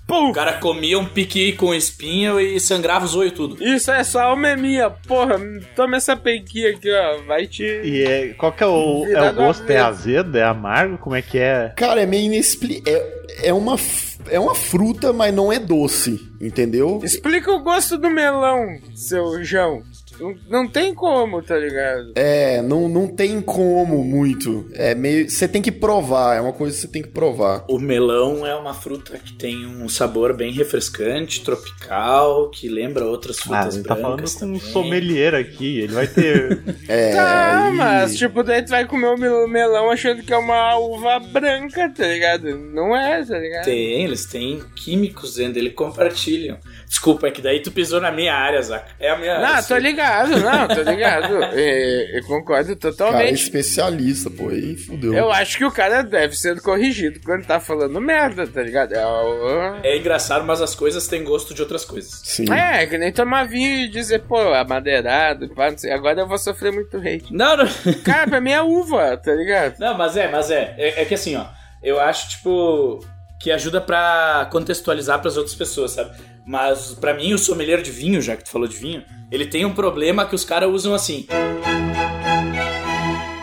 pequi, 0.10 0.30
O 0.30 0.34
cara 0.34 0.54
comia 0.54 0.98
um 1.00 1.06
piqui 1.06 1.54
com 1.54 1.74
espinho 1.74 2.40
e 2.40 2.60
sangrava 2.60 3.06
os 3.06 3.16
olhos 3.16 3.34
tudo. 3.34 3.64
Isso 3.64 3.92
é 3.92 4.04
só 4.04 4.34
uma 4.34 4.56
minha, 4.56 4.90
porra. 4.90 5.38
Toma 5.76 5.98
essa 5.98 6.16
pequinha 6.18 6.72
aqui, 6.72 6.92
ó. 6.92 7.22
Vai 7.26 7.48
te. 7.48 7.64
E 7.64 8.04
é, 8.04 8.28
qual 8.30 8.52
que 8.52 8.64
é 8.64 8.68
o, 8.68 9.06
é 9.06 9.30
o 9.30 9.34
gosto? 9.34 9.70
É 9.70 9.78
azedo? 9.78 10.38
É 10.38 10.44
amargo? 10.44 10.98
Como 10.98 11.16
é 11.16 11.22
que 11.22 11.38
é? 11.38 11.74
Cara, 11.76 12.02
é 12.02 12.06
meio 12.06 12.26
inexplicável. 12.26 13.00
É, 13.42 13.50
é, 13.50 13.54
uma, 13.54 13.78
f- 13.78 14.18
é 14.30 14.40
uma 14.40 14.56
fruta, 14.56 15.14
mas 15.14 15.34
não 15.34 15.52
é 15.54 15.60
doce, 15.60 16.20
entendeu? 16.42 17.00
Explica 17.04 17.52
o 17.52 17.60
gosto 17.62 17.98
do 17.98 18.10
melão, 18.10 18.66
seu 18.96 19.44
João. 19.44 19.82
Não, 20.20 20.36
não 20.50 20.68
tem 20.68 20.94
como, 20.94 21.42
tá 21.42 21.56
ligado? 21.58 22.12
É, 22.16 22.62
não, 22.62 22.88
não 22.90 23.08
tem 23.08 23.42
como 23.42 24.04
muito. 24.04 24.70
É 24.74 24.94
meio. 24.96 25.30
Você 25.30 25.48
tem 25.48 25.62
que 25.62 25.72
provar, 25.72 26.36
é 26.38 26.42
uma 26.42 26.54
coisa 26.54 26.76
que 26.76 26.82
você 26.82 26.88
tem 26.88 27.02
que 27.02 27.10
provar. 27.10 27.64
O 27.70 27.80
melão 27.80 28.46
é 28.46 28.54
uma 28.56 28.74
fruta 28.74 29.18
que 29.18 29.34
tem 29.34 29.66
um 29.66 29.88
sabor 29.88 30.34
bem 30.36 30.52
refrescante, 30.52 31.42
tropical, 31.44 32.50
que 32.50 32.68
lembra 32.68 33.06
outras 33.06 33.38
Ah, 33.40 33.42
frutas 33.44 33.76
ele 33.76 33.84
tá 33.86 33.96
falando 33.96 34.16
brancas 34.18 34.36
com 34.36 34.46
um 34.48 34.60
sommelier 34.60 35.34
aqui. 35.36 35.80
Ele 35.80 35.94
vai 35.94 36.08
ter. 36.08 36.60
É, 36.90 37.14
tá, 37.14 37.66
aí- 37.68 37.74
mas 37.74 38.18
tipo, 38.18 38.42
daí 38.44 38.64
tu 38.64 38.70
vai 38.70 38.86
comer 38.86 39.08
o 39.08 39.18
mel- 39.18 39.48
melão 39.48 39.92
achando 39.92 40.24
que 40.24 40.34
é 40.34 40.38
uma 40.38 40.76
uva 40.78 41.20
branca, 41.20 41.88
tá 41.96 42.08
ligado? 42.08 42.58
Não 42.58 42.96
é, 42.98 43.24
tá 43.24 43.38
ligado? 43.38 43.66
Tem, 43.66 44.04
eles 44.04 44.26
têm 44.26 44.60
químicos 44.76 45.36
dentro 45.36 45.54
dele, 45.54 45.70
compartilham. 45.70 46.58
Desculpa, 46.88 47.28
é 47.28 47.32
que 47.32 47.42
daí 47.42 47.60
tu 47.62 47.72
pisou 47.72 48.02
na 48.02 48.12
minha 48.12 48.34
área, 48.34 48.60
Zaca. 48.62 48.88
É 49.00 49.10
a 49.12 49.18
minha 49.18 49.36
área. 49.38 49.56
Não, 49.56 49.64
tô 49.64 49.78
ligado, 49.78 50.09
não, 50.28 50.68
tô 50.68 50.82
ligado. 50.82 51.44
É, 51.54 52.18
eu 52.20 52.24
concordo 52.26 52.68
Cara, 52.68 52.72
é 52.74 52.76
totalmente. 52.76 53.34
especialista, 53.44 54.30
pô, 54.30 54.50
aí 54.50 54.76
fudeu. 54.76 55.14
Eu 55.14 55.32
acho 55.32 55.58
que 55.58 55.66
o 55.66 55.72
cara 55.72 56.02
deve 56.02 56.36
ser 56.36 56.60
corrigido 56.62 57.20
quando 57.24 57.46
tá 57.46 57.60
falando 57.60 58.00
merda, 58.02 58.46
tá 58.48 58.62
ligado? 58.62 58.94
É, 58.94 59.06
o- 59.06 59.76
É 59.84 59.98
engraçado, 59.98 60.46
mas 60.46 60.62
as 60.62 60.76
coisas 60.76 61.08
têm 61.08 61.24
gosto 61.24 61.54
de 61.54 61.62
outras 61.62 61.86
coisas. 61.86 62.22
Sim. 62.24 62.46
é, 62.52 62.86
que 62.86 62.98
nem 62.98 63.12
tomar 63.12 63.48
vinho 63.48 63.86
e 63.86 63.90
dizer, 63.90 64.20
pô, 64.24 64.38
amadeirado, 64.54 65.50
pá, 65.50 65.72
não 65.72 65.78
sei, 65.78 65.92
agora 65.92 66.20
eu 66.22 66.28
vou 66.28 66.38
sofrer 66.38 66.72
muito 66.72 66.98
hate. 66.98 67.32
Não, 67.34 67.58
não. 67.58 67.66
Cara, 68.04 68.28
pra 68.28 68.42
mim 68.42 68.52
é 68.52 68.62
uva, 68.62 69.18
tá 69.18 69.34
ligado? 69.34 69.80
Não, 69.80 69.98
mas 69.98 70.16
é, 70.18 70.28
mas 70.30 70.50
é. 70.52 70.74
É, 70.78 71.02
é 71.02 71.06
que 71.06 71.14
assim, 71.14 71.36
ó. 71.36 71.46
Eu 71.82 72.00
acho, 72.00 72.30
tipo, 72.30 73.00
que 73.40 73.52
ajuda 73.52 73.80
pra 73.80 74.48
contextualizar 74.52 75.20
pras 75.22 75.38
outras 75.38 75.56
pessoas, 75.56 75.92
sabe? 75.92 76.12
Mas 76.46 76.92
pra 77.00 77.14
mim, 77.14 77.34
o 77.34 77.38
sommelier 77.38 77.82
de 77.82 77.92
vinho, 77.92 78.22
já 78.22 78.36
que 78.36 78.44
tu 78.44 78.50
falou 78.50 78.68
de 78.68 78.76
vinho, 78.76 79.04
ele 79.32 79.46
tem 79.46 79.66
um 79.66 79.74
problema 79.74 80.26
que 80.26 80.36
os 80.36 80.44
caras 80.44 80.70
usam 80.70 80.94
assim. 80.94 81.26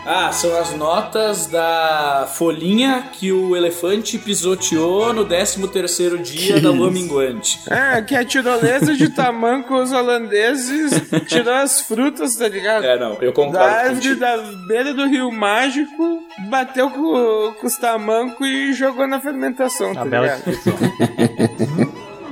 Ah, 0.09 0.31
são 0.31 0.57
as 0.57 0.73
notas 0.73 1.47
da 1.47 2.29
folhinha 2.33 3.09
que 3.11 3.29
o 3.29 3.57
elefante 3.57 4.17
pisoteou 4.17 5.11
no 5.11 5.25
13 5.25 5.67
terceiro 5.67 6.17
dia 6.17 6.55
Que 6.55 6.59
da 6.61 6.69
lua 6.71 6.89
minguante. 6.89 7.59
É, 7.69 8.01
que 8.01 8.15
a 8.15 8.23
tirolesa 8.23 8.95
de 8.95 9.09
tamancos 9.09 9.91
holandeses 9.91 10.91
tirou 11.27 11.53
as 11.53 11.81
frutas, 11.81 12.37
tá 12.37 12.47
ligado? 12.47 12.85
É, 12.85 12.97
não, 12.97 13.15
eu 13.15 13.31
Da 13.31 13.33
concordo 13.33 13.57
árvore 13.65 13.95
contigo. 13.95 14.19
da 14.21 14.37
beira 14.67 14.93
do 14.93 15.07
Rio 15.07 15.29
Mágico, 15.29 16.19
bateu 16.49 16.89
com, 16.89 17.53
com 17.59 17.67
os 17.67 17.77
tamancos 17.77 18.47
e 18.47 18.73
jogou 18.73 19.07
na 19.07 19.19
fermentação, 19.19 19.93
tá 19.93 20.05
bela 20.05 20.27
descrição. 20.27 20.73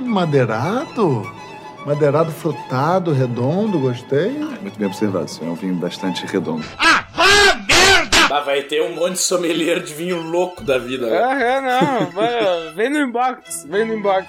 Madeirado? 0.00 1.30
Madeirado 1.84 2.32
frutado, 2.32 3.12
redondo, 3.12 3.78
gostei. 3.78 4.30
Muito 4.60 4.78
bem 4.78 4.86
observado, 4.88 5.26
isso 5.26 5.42
é 5.44 5.46
um 5.46 5.54
vinho 5.54 5.74
bastante 5.74 6.26
redondo. 6.26 6.64
Mas 8.28 8.44
vai 8.44 8.62
ter 8.62 8.82
um 8.82 8.94
monte 8.94 9.12
de 9.12 9.18
sommelier 9.20 9.80
de 9.80 9.94
vinho 9.94 10.20
louco 10.20 10.62
da 10.64 10.78
vida. 10.78 11.06
né? 11.06 11.16
Aham, 11.16 11.60
não, 11.62 12.10
vai, 12.10 12.72
vem 12.74 12.90
no 12.90 12.98
inbox, 12.98 13.64
vem 13.68 13.84
no 13.86 13.94
inbox. 13.94 14.26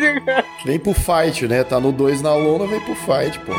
Vem 0.64 0.78
pro 0.80 0.94
fight, 0.94 1.46
né? 1.46 1.62
Tá 1.62 1.78
no 1.78 1.92
2 1.92 2.22
na 2.22 2.34
lona, 2.34 2.66
vem 2.66 2.80
pro 2.80 2.94
fight, 2.96 3.38
pô. 3.40 3.52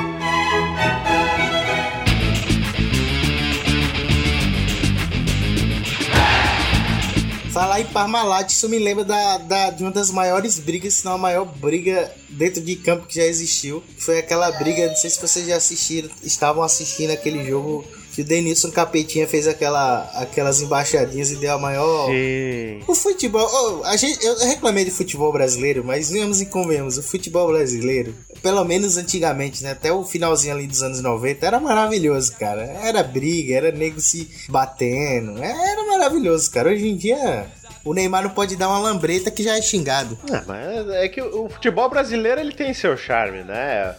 Falar 7.58 7.82
em 7.82 7.86
Parmalat, 7.88 8.52
isso 8.52 8.70
me 8.70 8.78
lembra 8.78 9.04
da, 9.04 9.40
da- 9.40 9.70
de 9.72 9.82
uma 9.82 9.90
das 9.92 10.12
maiores 10.12 10.60
brigas, 10.60 10.94
se 10.94 11.06
não 11.06 11.14
a 11.14 11.18
maior 11.18 11.44
briga 11.44 12.14
dentro 12.30 12.62
de 12.62 12.76
campo 12.76 13.08
que 13.08 13.16
já 13.16 13.24
existiu. 13.24 13.84
Foi 13.98 14.20
aquela 14.20 14.52
briga, 14.52 14.86
não 14.88 14.96
sei 14.96 15.10
se 15.10 15.20
vocês 15.20 15.48
já 15.48 15.56
assistiram, 15.56 16.08
estavam 16.22 16.62
assistindo 16.62 17.10
aquele 17.10 17.44
jogo 17.44 17.84
que 18.18 18.24
o 18.24 18.26
Denilson 18.26 18.72
Capetinha 18.72 19.28
fez 19.28 19.48
aquela, 19.48 20.02
aquelas 20.16 20.60
embaixadinhas 20.60 21.30
e 21.30 21.36
deu 21.36 21.54
a 21.54 21.60
maior. 21.60 22.08
Sim. 22.08 22.82
O 22.88 22.96
futebol, 22.96 23.48
oh, 23.48 23.84
a 23.84 23.96
gente, 23.96 24.26
eu 24.26 24.36
reclamei 24.40 24.84
de 24.84 24.90
futebol 24.90 25.32
brasileiro, 25.32 25.84
mas 25.86 26.10
vemos 26.10 26.42
e 26.42 26.48
convenhamos, 26.48 26.98
o 26.98 27.04
futebol 27.04 27.48
brasileiro, 27.48 28.16
pelo 28.42 28.66
menos 28.66 28.98
antigamente, 28.98 29.62
né, 29.62 29.74
até 29.74 29.94
o 29.94 30.04
finalzinho 30.04 30.56
ali 30.56 30.66
dos 30.66 30.82
anos 30.82 31.00
90, 31.00 31.46
era 31.46 31.60
maravilhoso, 31.60 32.34
cara. 32.40 32.64
Era 32.64 33.04
briga, 33.04 33.54
era 33.54 33.72
nego 33.72 34.02
se 34.02 34.28
batendo, 34.50 35.38
era 35.38 35.84
maravilhoso, 35.86 36.50
cara. 36.50 36.72
Hoje 36.72 36.88
em 36.88 36.96
dia, 36.96 37.46
o 37.86 37.94
Neymar 37.94 38.24
não 38.24 38.32
pode 38.32 38.56
dar 38.56 38.70
uma 38.70 38.80
lambreta 38.80 39.30
que 39.30 39.44
já 39.44 39.56
é 39.56 39.62
xingado. 39.62 40.18
É, 40.28 40.42
mas 40.48 40.90
é 40.90 41.08
que 41.08 41.22
o 41.22 41.46
o 41.46 41.50
futebol 41.50 41.88
brasileiro 41.88 42.42
ele 42.42 42.52
tem 42.52 42.74
seu 42.74 42.98
charme, 42.98 43.44
né? 43.44 43.96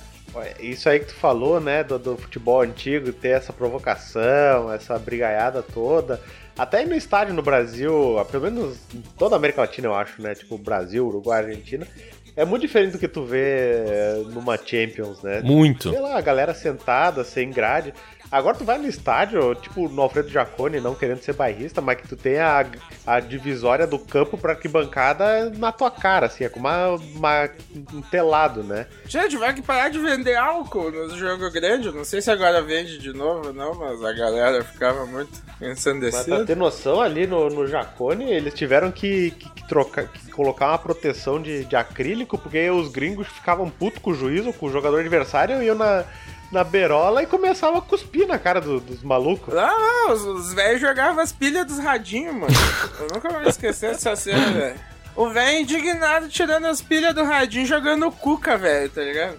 Isso 0.61 0.89
aí 0.89 1.01
que 1.01 1.07
tu 1.07 1.15
falou, 1.15 1.61
né, 1.61 1.83
do, 1.83 1.99
do 1.99 2.17
futebol 2.17 2.61
antigo, 2.61 3.13
ter 3.13 3.31
essa 3.31 3.53
provocação, 3.53 4.73
essa 4.73 4.99
brigaiada 4.99 5.63
toda. 5.63 6.21
Até 6.57 6.85
no 6.85 6.95
estádio 6.95 7.35
no 7.35 7.43
Brasil, 7.43 8.17
pelo 8.31 8.45
menos 8.45 8.79
em 8.93 9.01
toda 9.17 9.37
a 9.37 9.39
América 9.39 9.61
Latina, 9.61 9.87
eu 9.87 9.95
acho, 9.95 10.21
né? 10.21 10.35
Tipo 10.35 10.59
Brasil, 10.59 11.07
Uruguai, 11.07 11.45
Argentina. 11.45 11.87
É 12.35 12.45
muito 12.45 12.63
diferente 12.63 12.93
do 12.93 12.99
que 12.99 13.09
tu 13.09 13.25
vê 13.25 13.85
eh, 13.85 14.23
numa 14.33 14.57
Champions, 14.57 15.23
né? 15.23 15.41
Muito. 15.41 15.91
Sei 15.91 16.01
lá, 16.01 16.17
a 16.17 16.21
galera 16.21 16.55
sentada, 16.55 17.25
sem 17.25 17.51
grade. 17.51 17.93
Agora 18.31 18.57
tu 18.57 18.65
vai 18.65 18.77
no 18.79 18.87
estádio, 18.87 19.55
tipo 19.55 19.89
no 19.89 20.03
Alfredo 20.03 20.29
Jaconi, 20.29 20.81
não 20.81 20.95
querendo 20.95 21.21
ser 21.23 21.33
bairrista, 21.35 21.81
mas 21.81 21.97
que 22.01 22.07
tu 22.09 22.15
tem 22.17 22.39
a, 22.39 22.67
a 23.07 23.21
divisória 23.21 23.87
do 23.87 23.99
campo 23.99 24.37
pra 24.37 24.53
arquibancada 24.53 25.51
na 25.57 25.73
tua 25.73 25.91
cara, 25.91 26.27
assim, 26.27 26.45
é 26.45 26.49
como 26.49 26.69
uma, 26.69 26.89
uma- 26.97 27.49
um 27.95 28.03
telado, 28.03 28.63
né? 28.63 28.87
Gente, 29.07 29.37
vai 29.37 29.55
que 29.55 29.63
parar 29.63 29.89
de 29.89 29.99
vender 29.99 30.37
álcool 30.37 30.91
no 30.91 31.17
jogo 31.17 31.51
grande. 31.51 31.89
Eu 31.89 31.95
Não 31.95 32.05
sei 32.05 32.21
se 32.21 32.31
agora 32.31 32.61
vende 32.63 32.99
de 32.99 33.13
novo, 33.13 33.53
não, 33.53 33.75
mas 33.75 34.05
a 34.05 34.13
galera 34.13 34.63
ficava 34.63 35.07
muito 35.07 35.31
Mas 35.33 35.57
pra 35.59 35.69
ensandecida. 35.71 36.45
ter 36.45 36.57
noção, 36.57 37.01
ali 37.01 37.27
no, 37.27 37.49
no 37.49 37.67
Jacone, 37.67 38.31
eles 38.31 38.53
tiveram 38.55 38.91
que, 38.93 39.31
que- 39.33 39.49
que 39.51 39.69
trocar, 39.69 40.07
que 40.07 40.31
colocar 40.31 40.69
uma 40.69 40.79
proteção 40.79 41.41
de, 41.41 41.65
de 41.65 41.77
acrílico, 41.77 42.37
porque 42.39 42.69
os 42.71 42.89
gringos 42.89 43.27
ficavam 43.29 43.69
putos 43.71 44.01
com 44.03 44.11
o 44.11 44.15
juízo, 44.15 44.53
com 44.53 44.67
o 44.67 44.71
jogador 44.73 45.01
adversário, 45.01 45.63
e 45.63 45.67
iam 45.67 45.75
na, 45.77 46.05
na 46.51 46.65
berola 46.65 47.23
e 47.23 47.27
começavam 47.27 47.79
a 47.79 47.83
cuspir 47.83 48.27
na 48.27 48.39
cara 48.39 48.61
do- 48.61 48.81
dos 48.81 49.03
malucos. 49.03 49.53
Não, 49.55 49.79
não, 49.79 50.13
os, 50.15 50.23
os 50.23 50.53
velhos 50.55 50.81
jogavam 50.81 51.23
as 51.23 51.33
pilhas 51.33 51.67
dos 51.67 51.79
radinhos, 51.79 52.35
mano. 52.35 52.55
Eu 53.01 53.09
nunca 53.15 53.29
vou 53.29 53.43
esquecer 53.43 53.93
dessa 53.93 54.17
cena, 54.17 54.51
velho. 54.53 54.81
O 55.15 55.29
velho 55.31 55.61
indignado 55.61 56.29
tirando 56.29 56.67
as 56.67 56.81
pilhas 56.81 57.15
do 57.15 57.25
radinho 57.25 57.65
e 57.65 57.67
jogando 57.67 58.11
cuca, 58.11 58.57
velho, 58.57 58.89
tá 58.89 59.03
ligado? 59.03 59.37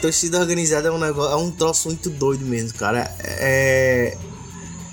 Torcida 0.00 0.38
organizada 0.40 0.88
é 0.88 0.90
um 0.90 0.98
negócio, 0.98 1.32
é 1.32 1.36
um 1.36 1.50
troço 1.50 1.88
muito 1.88 2.10
doido 2.10 2.44
mesmo, 2.44 2.76
cara. 2.78 3.08
É. 3.20 4.16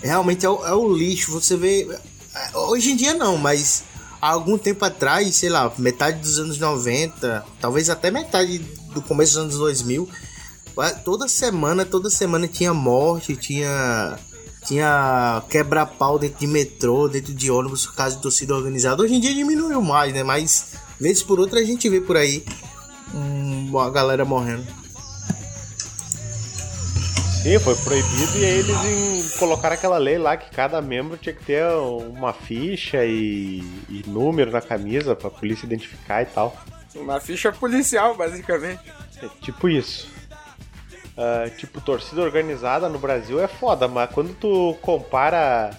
Realmente 0.04 0.46
é 0.46 0.50
o, 0.50 0.66
é 0.66 0.74
o 0.74 0.94
lixo. 0.94 1.32
Você 1.32 1.58
vê. 1.58 1.88
é, 2.36 2.58
Hoje 2.58 2.92
em 2.92 2.96
dia 2.96 3.14
não, 3.16 3.36
mas 3.38 3.84
há 4.22 4.30
algum 4.30 4.58
tempo 4.58 4.86
atrás, 4.86 5.36
sei 5.36 5.50
lá, 5.50 5.72
metade 5.78 6.20
dos 6.20 6.38
anos 6.38 6.58
90, 6.60 7.44
talvez 7.60 7.90
até 7.90 8.12
metade 8.12 8.60
do 8.94 9.02
começo 9.02 9.34
dos 9.34 9.42
anos 9.44 9.58
2000, 9.58 10.08
a- 10.08 10.29
toda 11.04 11.28
semana, 11.28 11.86
toda 11.86 12.10
semana 12.10 12.48
tinha 12.48 12.74
morte, 12.74 13.36
tinha. 13.36 14.18
Tinha 14.66 15.42
quebra-pau 15.50 16.20
dentro 16.20 16.38
de 16.40 16.46
metrô, 16.46 17.08
dentro 17.08 17.34
de 17.34 17.50
ônibus 17.50 17.86
por 17.88 17.96
causa 17.96 18.18
de 18.18 18.22
torcida 18.22 18.54
organizada. 18.54 19.02
Hoje 19.02 19.16
em 19.16 19.20
dia 19.20 19.34
diminuiu 19.34 19.82
mais, 19.82 20.14
né? 20.14 20.22
Mas, 20.22 20.74
vez 21.00 21.24
por 21.24 21.40
outra, 21.40 21.60
a 21.62 21.64
gente 21.64 21.88
vê 21.90 22.02
por 22.02 22.18
aí 22.18 22.44
uma 23.14 23.90
galera 23.90 24.26
morrendo. 24.26 24.68
Sim, 27.42 27.58
foi 27.60 27.74
proibido 27.78 28.38
e 28.38 28.46
aí 28.46 28.60
eles 28.60 28.78
em- 28.84 29.40
colocaram 29.40 29.74
aquela 29.76 29.98
lei 29.98 30.18
lá 30.18 30.36
que 30.36 30.54
cada 30.54 30.82
membro 30.82 31.16
tinha 31.18 31.34
que 31.34 31.44
ter 31.46 31.64
uma 31.66 32.34
ficha 32.34 33.06
e, 33.06 33.64
e 33.90 34.04
número 34.08 34.52
na 34.52 34.62
camisa 34.62 35.16
pra 35.16 35.30
polícia 35.30 35.66
identificar 35.66 36.22
e 36.22 36.26
tal. 36.26 36.56
Uma 36.94 37.20
ficha 37.22 37.50
policial, 37.52 38.16
basicamente. 38.16 38.82
É 39.24 39.30
tipo 39.42 39.70
isso. 39.70 40.08
Ah, 41.22 41.50
tipo, 41.50 41.82
torcida 41.82 42.22
organizada 42.22 42.88
no 42.88 42.98
Brasil 42.98 43.42
é 43.42 43.48
foda, 43.48 43.90
mas 43.90 44.10
quando 44.10 44.34
tu 44.40 44.74
compara 44.82 45.70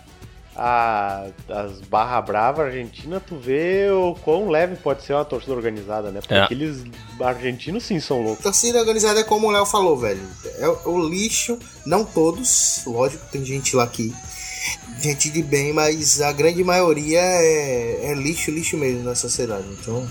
a, 0.55 1.29
as 1.49 1.81
barra 1.81 2.21
brava 2.21 2.65
argentina, 2.65 3.19
tu 3.19 3.37
vê 3.37 3.89
o 3.91 4.15
quão 4.17 4.51
leve 4.51 4.77
pode 4.77 5.03
ser 5.03 5.15
uma 5.15 5.25
torcida 5.25 5.55
organizada, 5.55 6.11
né? 6.11 6.21
Porque 6.21 6.35
É. 6.35 6.43
aqueles 6.43 6.85
argentinos 7.19 7.85
sim 7.85 7.99
são 7.99 8.21
loucos. 8.21 8.43
Torcida 8.43 8.79
organizada 8.79 9.21
é 9.21 9.25
como 9.25 9.49
o 9.49 9.51
Léo 9.51 9.65
falou, 9.65 9.97
velho. 9.97 10.21
É 10.59 10.69
o, 10.69 10.91
o 10.91 11.09
lixo, 11.09 11.59
não 11.87 12.05
todos, 12.05 12.83
lógico, 12.87 13.25
tem 13.33 13.43
gente 13.43 13.75
lá 13.75 13.87
que 13.87 14.15
gente 15.01 15.31
de 15.31 15.43
bem, 15.43 15.73
mas 15.73 16.21
a 16.21 16.33
grande 16.33 16.63
maioria 16.63 17.19
é, 17.19 18.11
é 18.11 18.15
lixo, 18.15 18.51
lixo 18.51 18.77
mesmo 18.77 19.05
na 19.05 19.15
sociedade. 19.15 19.65
Então, 19.81 20.07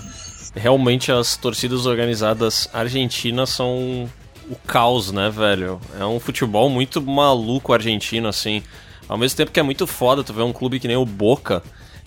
Realmente 0.56 1.12
as 1.12 1.36
torcidas 1.36 1.86
organizadas 1.86 2.68
argentinas 2.72 3.50
são 3.50 4.10
o 4.50 4.56
caos, 4.66 5.12
né, 5.12 5.30
velho? 5.30 5.80
É 5.98 6.04
um 6.04 6.18
futebol 6.18 6.68
muito 6.68 7.00
maluco 7.00 7.72
argentino, 7.72 8.28
assim. 8.28 8.62
Ao 9.08 9.16
mesmo 9.16 9.36
tempo 9.36 9.52
que 9.52 9.60
é 9.60 9.62
muito 9.62 9.86
foda 9.86 10.24
tu 10.24 10.32
ver 10.32 10.42
um 10.42 10.52
clube 10.52 10.80
que 10.80 10.88
nem 10.88 10.96
o 10.96 11.06
Boca, 11.06 11.62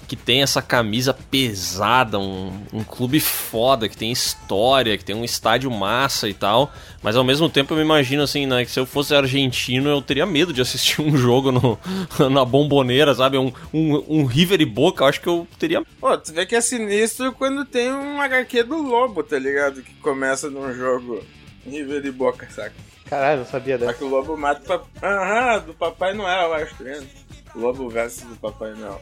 que 0.07 0.15
tem 0.17 0.41
essa 0.41 0.61
camisa 0.61 1.13
pesada, 1.13 2.19
um, 2.19 2.51
um 2.73 2.83
clube 2.83 3.21
foda, 3.21 3.87
que 3.87 3.95
tem 3.95 4.11
história, 4.11 4.97
que 4.97 5.05
tem 5.05 5.15
um 5.15 5.23
estádio 5.23 5.71
massa 5.71 6.27
e 6.27 6.33
tal. 6.33 6.73
Mas 7.01 7.15
ao 7.15 7.23
mesmo 7.23 7.49
tempo 7.49 7.73
eu 7.73 7.77
me 7.77 7.83
imagino 7.83 8.23
assim, 8.23 8.45
né, 8.45 8.65
que 8.65 8.71
se 8.71 8.79
eu 8.79 8.85
fosse 8.85 9.15
argentino 9.15 9.89
eu 9.89 10.01
teria 10.01 10.25
medo 10.25 10.51
de 10.51 10.61
assistir 10.61 11.01
um 11.01 11.15
jogo 11.17 11.51
no, 11.51 11.79
na 12.29 12.43
bomboneira, 12.43 13.15
sabe? 13.15 13.37
Um, 13.37 13.53
um, 13.73 14.03
um 14.19 14.25
River 14.25 14.59
e 14.59 14.65
Boca, 14.65 15.05
eu 15.05 15.07
acho 15.07 15.21
que 15.21 15.29
eu 15.29 15.47
teria. 15.57 15.81
Pô, 15.99 16.17
tu 16.17 16.33
vê 16.33 16.45
que 16.45 16.55
é 16.55 16.61
sinistro 16.61 17.31
quando 17.31 17.63
tem 17.63 17.91
um 17.91 18.19
HQ 18.19 18.63
do 18.63 18.81
Lobo, 18.81 19.23
tá 19.23 19.39
ligado? 19.39 19.81
Que 19.81 19.93
começa 19.95 20.49
num 20.49 20.73
jogo 20.73 21.23
River 21.65 22.05
e 22.05 22.11
Boca, 22.11 22.47
saca? 22.49 22.75
Caralho, 23.05 23.39
não 23.39 23.45
sabia 23.45 23.77
dessa. 23.77 23.91
Só 23.91 23.97
que 23.97 24.03
o 24.03 24.07
Lobo 24.07 24.37
mata 24.37 24.61
o 24.61 24.79
papai. 24.79 25.11
Aham, 25.11 25.59
do 25.59 25.73
Papai 25.73 26.13
Noel, 26.13 26.47
eu 26.47 26.53
acho, 26.53 26.75
tá 26.75 26.83
vendo? 26.83 27.07
Lobo 27.55 27.89
versus 27.89 28.23
do 28.23 28.35
Papai 28.37 28.73
Noel. 28.73 29.01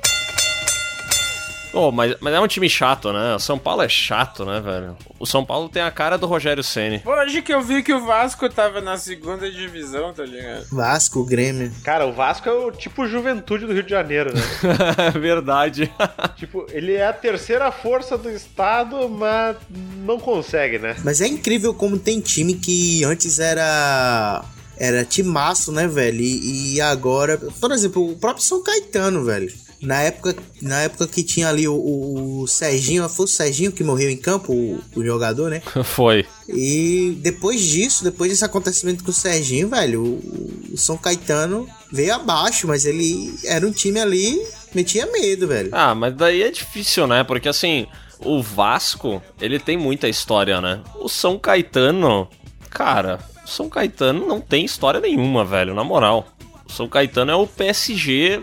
Oh, 1.73 1.91
mas, 1.91 2.15
mas 2.19 2.33
é 2.33 2.39
um 2.39 2.47
time 2.47 2.69
chato, 2.69 3.13
né? 3.13 3.35
O 3.35 3.39
São 3.39 3.57
Paulo 3.57 3.81
é 3.81 3.89
chato, 3.89 4.43
né, 4.45 4.59
velho? 4.59 4.97
O 5.19 5.25
São 5.25 5.45
Paulo 5.45 5.69
tem 5.69 5.81
a 5.81 5.91
cara 5.91 6.17
do 6.17 6.27
Rogério 6.27 6.63
Ceni. 6.63 7.01
Hoje 7.05 7.41
que 7.41 7.53
eu 7.53 7.61
vi 7.61 7.81
que 7.81 7.93
o 7.93 8.05
Vasco 8.05 8.49
tava 8.49 8.81
na 8.81 8.97
segunda 8.97 9.49
divisão, 9.49 10.13
tá 10.13 10.23
ligado? 10.23 10.65
Vasco, 10.71 11.23
Grêmio. 11.23 11.71
Cara, 11.83 12.05
o 12.05 12.13
Vasco 12.13 12.49
é 12.49 12.51
o 12.51 12.71
tipo 12.71 13.07
juventude 13.07 13.65
do 13.65 13.73
Rio 13.73 13.83
de 13.83 13.89
Janeiro, 13.89 14.33
né? 14.33 14.41
Verdade. 15.19 15.91
tipo, 16.35 16.65
ele 16.69 16.93
é 16.93 17.07
a 17.07 17.13
terceira 17.13 17.71
força 17.71 18.17
do 18.17 18.29
estado, 18.29 19.07
mas 19.07 19.55
não 19.69 20.19
consegue, 20.19 20.77
né? 20.77 20.95
Mas 21.03 21.21
é 21.21 21.27
incrível 21.27 21.73
como 21.73 21.97
tem 21.97 22.19
time 22.19 22.55
que 22.55 23.03
antes 23.03 23.39
era. 23.39 24.43
Era 24.77 25.05
timaço, 25.05 25.71
né, 25.71 25.87
velho? 25.87 26.21
E, 26.21 26.75
e 26.75 26.81
agora. 26.81 27.37
Por 27.37 27.71
exemplo, 27.71 28.11
o 28.11 28.17
próprio 28.17 28.43
São 28.43 28.63
Caetano, 28.63 29.23
velho. 29.23 29.51
Na 29.81 30.01
época, 30.01 30.35
na 30.61 30.81
época 30.81 31.07
que 31.07 31.23
tinha 31.23 31.49
ali 31.49 31.67
o, 31.67 31.73
o, 31.73 32.41
o 32.41 32.47
Serginho, 32.47 33.07
foi 33.09 33.25
o 33.25 33.27
Serginho 33.27 33.71
que 33.71 33.83
morreu 33.83 34.11
em 34.11 34.17
campo, 34.17 34.53
o, 34.53 34.79
o 34.95 35.03
jogador, 35.03 35.49
né? 35.49 35.61
Foi. 35.83 36.25
E 36.47 37.17
depois 37.19 37.61
disso, 37.61 38.03
depois 38.03 38.29
desse 38.29 38.45
acontecimento 38.45 39.03
com 39.03 39.09
o 39.09 39.13
Serginho, 39.13 39.69
velho, 39.69 40.03
o, 40.03 40.73
o 40.73 40.77
São 40.77 40.97
Caetano 40.97 41.67
veio 41.91 42.13
abaixo, 42.13 42.67
mas 42.67 42.85
ele 42.85 43.33
era 43.43 43.65
um 43.65 43.71
time 43.71 43.99
ali, 43.99 44.39
metia 44.73 45.07
medo, 45.07 45.47
velho. 45.47 45.69
Ah, 45.71 45.95
mas 45.95 46.15
daí 46.15 46.43
é 46.43 46.51
difícil, 46.51 47.07
né? 47.07 47.23
Porque 47.23 47.49
assim, 47.49 47.87
o 48.19 48.41
Vasco, 48.41 49.21
ele 49.39 49.57
tem 49.59 49.77
muita 49.77 50.07
história, 50.07 50.61
né? 50.61 50.81
O 50.99 51.09
São 51.09 51.39
Caetano, 51.39 52.29
cara, 52.69 53.19
o 53.43 53.49
São 53.49 53.67
Caetano 53.67 54.27
não 54.27 54.39
tem 54.39 54.63
história 54.63 54.99
nenhuma, 54.99 55.43
velho, 55.43 55.73
na 55.73 55.83
moral. 55.83 56.27
O 56.69 56.71
São 56.71 56.87
Caetano 56.87 57.31
é 57.31 57.35
o 57.35 57.47
PSG 57.47 58.41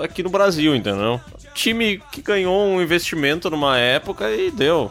aqui 0.00 0.22
no 0.22 0.30
Brasil, 0.30 0.74
entendeu? 0.74 1.20
Time 1.54 2.00
que 2.12 2.22
ganhou 2.22 2.66
um 2.66 2.80
investimento 2.80 3.50
numa 3.50 3.78
época 3.78 4.30
e 4.30 4.50
deu. 4.50 4.90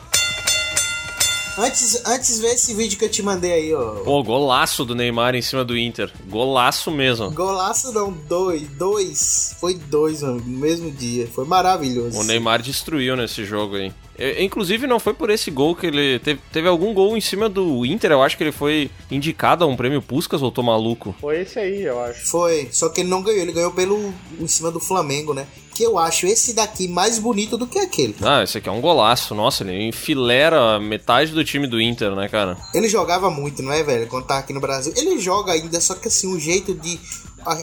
Antes, 1.58 2.06
antes 2.06 2.40
vê 2.40 2.50
esse 2.50 2.74
vídeo 2.76 3.00
que 3.00 3.06
eu 3.06 3.10
te 3.10 3.24
mandei 3.24 3.52
aí, 3.52 3.74
ó. 3.74 3.96
Pô, 4.04 4.24
golaço 4.24 4.86
do 4.86 4.94
Neymar 4.94 5.34
em 5.34 5.42
cima 5.42 5.66
do 5.66 5.76
Inter. 5.76 6.12
Golaço 6.30 6.92
mesmo. 6.92 7.32
Golaço 7.32 7.92
não, 7.92 8.12
dois. 8.12 8.68
Dois. 8.70 9.56
Foi 9.60 9.74
dois, 9.74 10.22
mano, 10.22 10.40
no 10.46 10.60
mesmo 10.60 10.92
dia. 10.92 11.28
Foi 11.28 11.46
maravilhoso. 11.46 12.20
O 12.20 12.24
Neymar 12.24 12.62
destruiu 12.62 13.16
nesse 13.16 13.44
jogo 13.44 13.76
aí. 13.76 13.92
É, 14.20 14.44
Inclusive, 14.44 14.86
não 14.86 15.00
foi 15.00 15.16
por 15.16 15.32
esse 15.32 15.50
gol 15.50 15.76
que 15.76 15.88
ele. 15.88 16.20
Teve, 16.20 16.40
teve 16.52 16.68
algum 16.68 16.94
gol 16.94 17.18
em 17.18 17.22
cima 17.22 17.50
do 17.50 17.86
Inter, 17.86 18.12
eu 18.12 18.22
acho 18.22 18.38
que 18.38 18.44
ele 18.44 18.52
foi 18.52 18.90
indicado 19.10 19.64
a 19.64 19.68
um 19.68 19.76
prêmio 19.76 20.02
Puskas 20.02 20.44
ou 20.44 20.52
tô 20.52 20.62
maluco? 20.62 21.16
Foi 21.20 21.42
esse 21.42 21.60
aí, 21.60 21.84
eu 21.84 22.00
acho. 22.04 22.28
Foi, 22.28 22.70
só 22.72 22.90
que 22.90 23.02
ele 23.02 23.10
não 23.10 23.22
ganhou, 23.22 23.42
ele 23.42 23.52
ganhou 23.52 23.72
pelo 23.72 24.14
em 24.40 24.48
cima 24.48 24.72
do 24.72 24.80
Flamengo, 24.80 25.34
né? 25.34 25.48
Que 25.78 25.84
eu 25.84 26.00
acho 26.00 26.26
esse 26.26 26.54
daqui 26.56 26.88
mais 26.88 27.20
bonito 27.20 27.56
do 27.56 27.68
que 27.68 27.78
aquele. 27.78 28.16
Ah, 28.24 28.42
esse 28.42 28.58
aqui 28.58 28.68
é 28.68 28.72
um 28.72 28.82
golaço. 28.82 29.36
Nossa, 29.36 29.64
ele 29.64 29.88
enfilera 29.88 30.80
metade 30.80 31.32
do 31.32 31.46
time 31.46 31.68
do 31.68 31.80
Inter, 31.80 32.16
né, 32.16 32.28
cara? 32.28 32.58
Ele 32.74 32.90
jogava 32.90 33.30
muito, 33.30 33.62
não 33.62 33.72
é, 33.72 33.84
velho? 33.84 34.08
Quando 34.08 34.26
tava 34.26 34.40
aqui 34.40 34.54
no 34.54 34.60
Brasil. 34.60 34.92
Ele 34.98 35.20
joga 35.20 35.52
ainda, 35.52 35.80
só 35.80 35.94
que 35.94 36.08
assim, 36.08 36.34
o 36.34 36.40
jeito 36.40 36.74
de. 36.74 37.00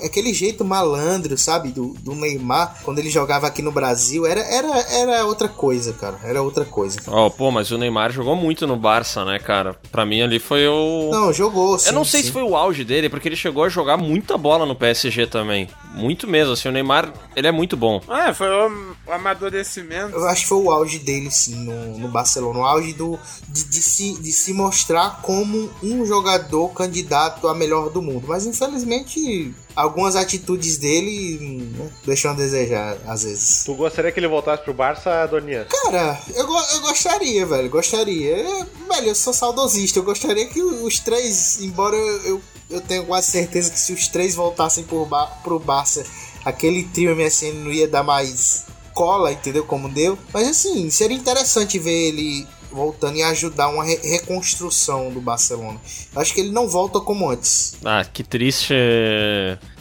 Aquele 0.05 0.33
jeito 0.33 0.64
malandro, 0.64 1.37
sabe? 1.37 1.70
Do, 1.70 1.94
do 2.01 2.14
Neymar, 2.14 2.81
quando 2.83 2.99
ele 2.99 3.11
jogava 3.11 3.47
aqui 3.47 3.62
no 3.62 3.73
Brasil, 3.73 4.27
era, 4.27 4.40
era, 4.40 4.68
era 4.90 5.27
outra 5.27 5.49
coisa, 5.49 5.92
cara. 5.92 6.18
Era 6.25 6.42
outra 6.42 6.64
coisa. 6.64 6.99
Ó, 7.07 7.31
pô, 7.31 7.51
mas 7.51 7.70
o 7.70 7.79
Neymar 7.79 8.12
jogou 8.12 8.37
muito 8.37 8.66
no 8.66 8.77
Barça, 8.77 9.25
né, 9.25 9.38
cara? 9.38 9.75
Pra 9.90 10.05
mim 10.07 10.23
ali 10.23 10.38
foi 10.38 10.66
o. 10.66 11.11
Não, 11.11 11.33
jogou, 11.33 11.79
sim. 11.79 11.88
Eu 11.88 11.94
não 11.94 12.05
sei 12.05 12.20
sim. 12.20 12.27
se 12.27 12.33
foi 12.33 12.42
o 12.42 12.57
auge 12.57 12.85
dele, 12.85 13.09
porque 13.09 13.29
ele 13.29 13.37
chegou 13.37 13.64
a 13.64 13.68
jogar 13.68 13.97
muita 13.97 14.37
bola 14.37 14.66
no 14.66 14.75
PSG 14.75 15.27
também. 15.27 15.68
Muito 15.94 16.27
mesmo, 16.27 16.53
assim, 16.53 16.68
o 16.68 16.73
Neymar, 16.73 17.12
ele 17.37 17.47
é 17.47 17.53
muito 17.53 17.77
bom. 17.77 18.01
Ah, 18.09 18.33
foi 18.35 18.49
o, 18.49 18.94
o 19.07 19.12
amadurecimento. 19.12 20.16
Eu 20.16 20.27
acho 20.29 20.42
que 20.42 20.49
foi 20.49 20.59
o 20.59 20.70
auge 20.70 20.99
dele, 20.99 21.31
sim, 21.31 21.57
no, 21.64 21.99
no 21.99 22.09
Barcelona. 22.09 22.59
O 22.59 22.64
auge 22.64 22.92
do, 22.92 23.18
de, 23.49 23.64
de 23.64 23.83
se, 23.83 24.20
de 24.20 24.33
se 24.33 24.53
mostrar 24.53 25.20
como 25.23 25.70
um 25.83 26.05
jogador 26.05 26.68
candidato 26.68 27.49
a 27.49 27.55
melhor 27.55 27.90
do 27.90 28.03
mundo. 28.03 28.27
Mas 28.29 28.47
infelizmente, 28.47 29.55
algumas 29.75 30.17
atitudes 30.17 30.77
dele 30.79 31.71
né, 31.77 31.91
deixam 32.07 32.31
a 32.31 32.35
desejar, 32.35 32.97
às 33.07 33.25
vezes. 33.25 33.65
Tu 33.65 33.75
gostaria 33.75 34.13
que 34.13 34.21
ele 34.21 34.29
voltasse 34.29 34.63
pro 34.63 34.73
Barça, 34.75 35.27
Doninha? 35.27 35.67
Cara, 35.67 36.21
eu, 36.35 36.47
eu 36.47 36.81
gostaria, 36.81 37.45
velho. 37.47 37.71
Gostaria. 37.71 38.39
Eu- 38.39 38.67
velho, 38.89 39.09
eu 39.09 39.15
sou 39.15 39.33
saudosista. 39.33 39.99
Eu 39.99 40.05
gostaria 40.05 40.47
que 40.47 40.63
os 40.63 40.99
três, 40.99 41.61
embora 41.61 41.97
eu, 41.97 42.41
eu, 42.71 42.81
tenha 42.81 43.03
quase 43.03 43.31
certeza 43.31 43.71
que 43.71 43.79
se 43.79 43.93
os 43.93 44.09
três 44.09 44.35
voltassem 44.35 44.85
pro, 44.85 45.05
ba 45.05 45.27
pro 45.43 45.59
Barça, 45.59 46.05
aquele 46.45 46.85
trio 46.85 47.15
MSN 47.15 47.53
não 47.65 47.73
ia 47.73 47.89
dar 47.89 48.03
mais 48.03 48.65
cola, 48.93 49.33
entendeu? 49.33 49.65
Como 49.65 49.89
deu. 49.89 50.17
Mas 50.33 50.49
assim, 50.49 50.89
seria 50.91 51.17
interessante 51.17 51.79
ver 51.79 52.09
ele 52.09 52.47
voltando 52.75 53.17
e 53.17 53.23
ajudar 53.23 53.69
uma 53.69 53.85
re- 53.85 54.01
reconstrução 54.03 55.11
do 55.11 55.21
Barcelona. 55.21 55.81
Acho 56.17 56.35
que 56.35 56.41
ele 56.41 56.51
não 56.51 56.69
volta 56.69 57.01
como 57.01 57.31
antes. 57.31 57.77
Ah, 57.85 58.05
que 58.05 58.23
triste 58.25 58.75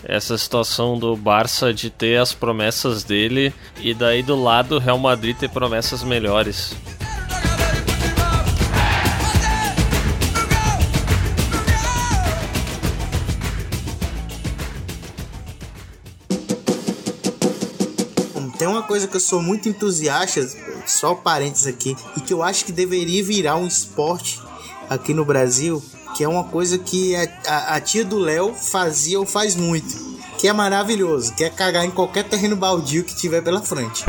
essa 0.03 0.37
situação 0.37 0.97
do 0.97 1.15
Barça 1.15 1.73
de 1.73 1.89
ter 1.89 2.19
as 2.19 2.33
promessas 2.33 3.03
dele 3.03 3.53
e 3.79 3.93
daí 3.93 4.21
do 4.21 4.41
lado 4.41 4.75
o 4.75 4.79
Real 4.79 4.97
Madrid 4.99 5.35
ter 5.35 5.49
promessas 5.49 6.03
melhores. 6.03 6.73
Uma 18.83 18.87
coisa 18.87 19.07
que 19.07 19.15
eu 19.15 19.19
sou 19.21 19.41
muito 19.41 19.69
entusiasta, 19.69 20.45
só 20.85 21.15
parênteses 21.15 21.67
aqui, 21.67 21.95
e 22.17 22.19
que 22.21 22.33
eu 22.33 22.43
acho 22.43 22.65
que 22.65 22.71
deveria 22.73 23.23
virar 23.23 23.55
um 23.55 23.65
esporte 23.65 24.41
aqui 24.89 25.13
no 25.13 25.23
Brasil, 25.23 25.81
que 26.17 26.23
é 26.23 26.27
uma 26.27 26.43
coisa 26.43 26.77
que 26.77 27.15
a, 27.15 27.23
a- 27.47 27.75
a 27.75 27.81
tia 27.81 28.03
do 28.03 28.19
Léo 28.19 28.53
fazia 28.53 29.17
ou 29.17 29.25
faz 29.25 29.55
muito. 29.55 30.13
Que 30.37 30.49
é 30.49 30.53
maravilhoso, 30.53 31.33
que 31.33 31.45
é 31.45 31.49
cagar 31.49 31.85
em 31.85 31.91
qualquer 31.91 32.25
terreno 32.27 32.57
baldio 32.57 33.05
que 33.05 33.15
tiver 33.15 33.41
pela 33.41 33.61
frente. 33.61 34.03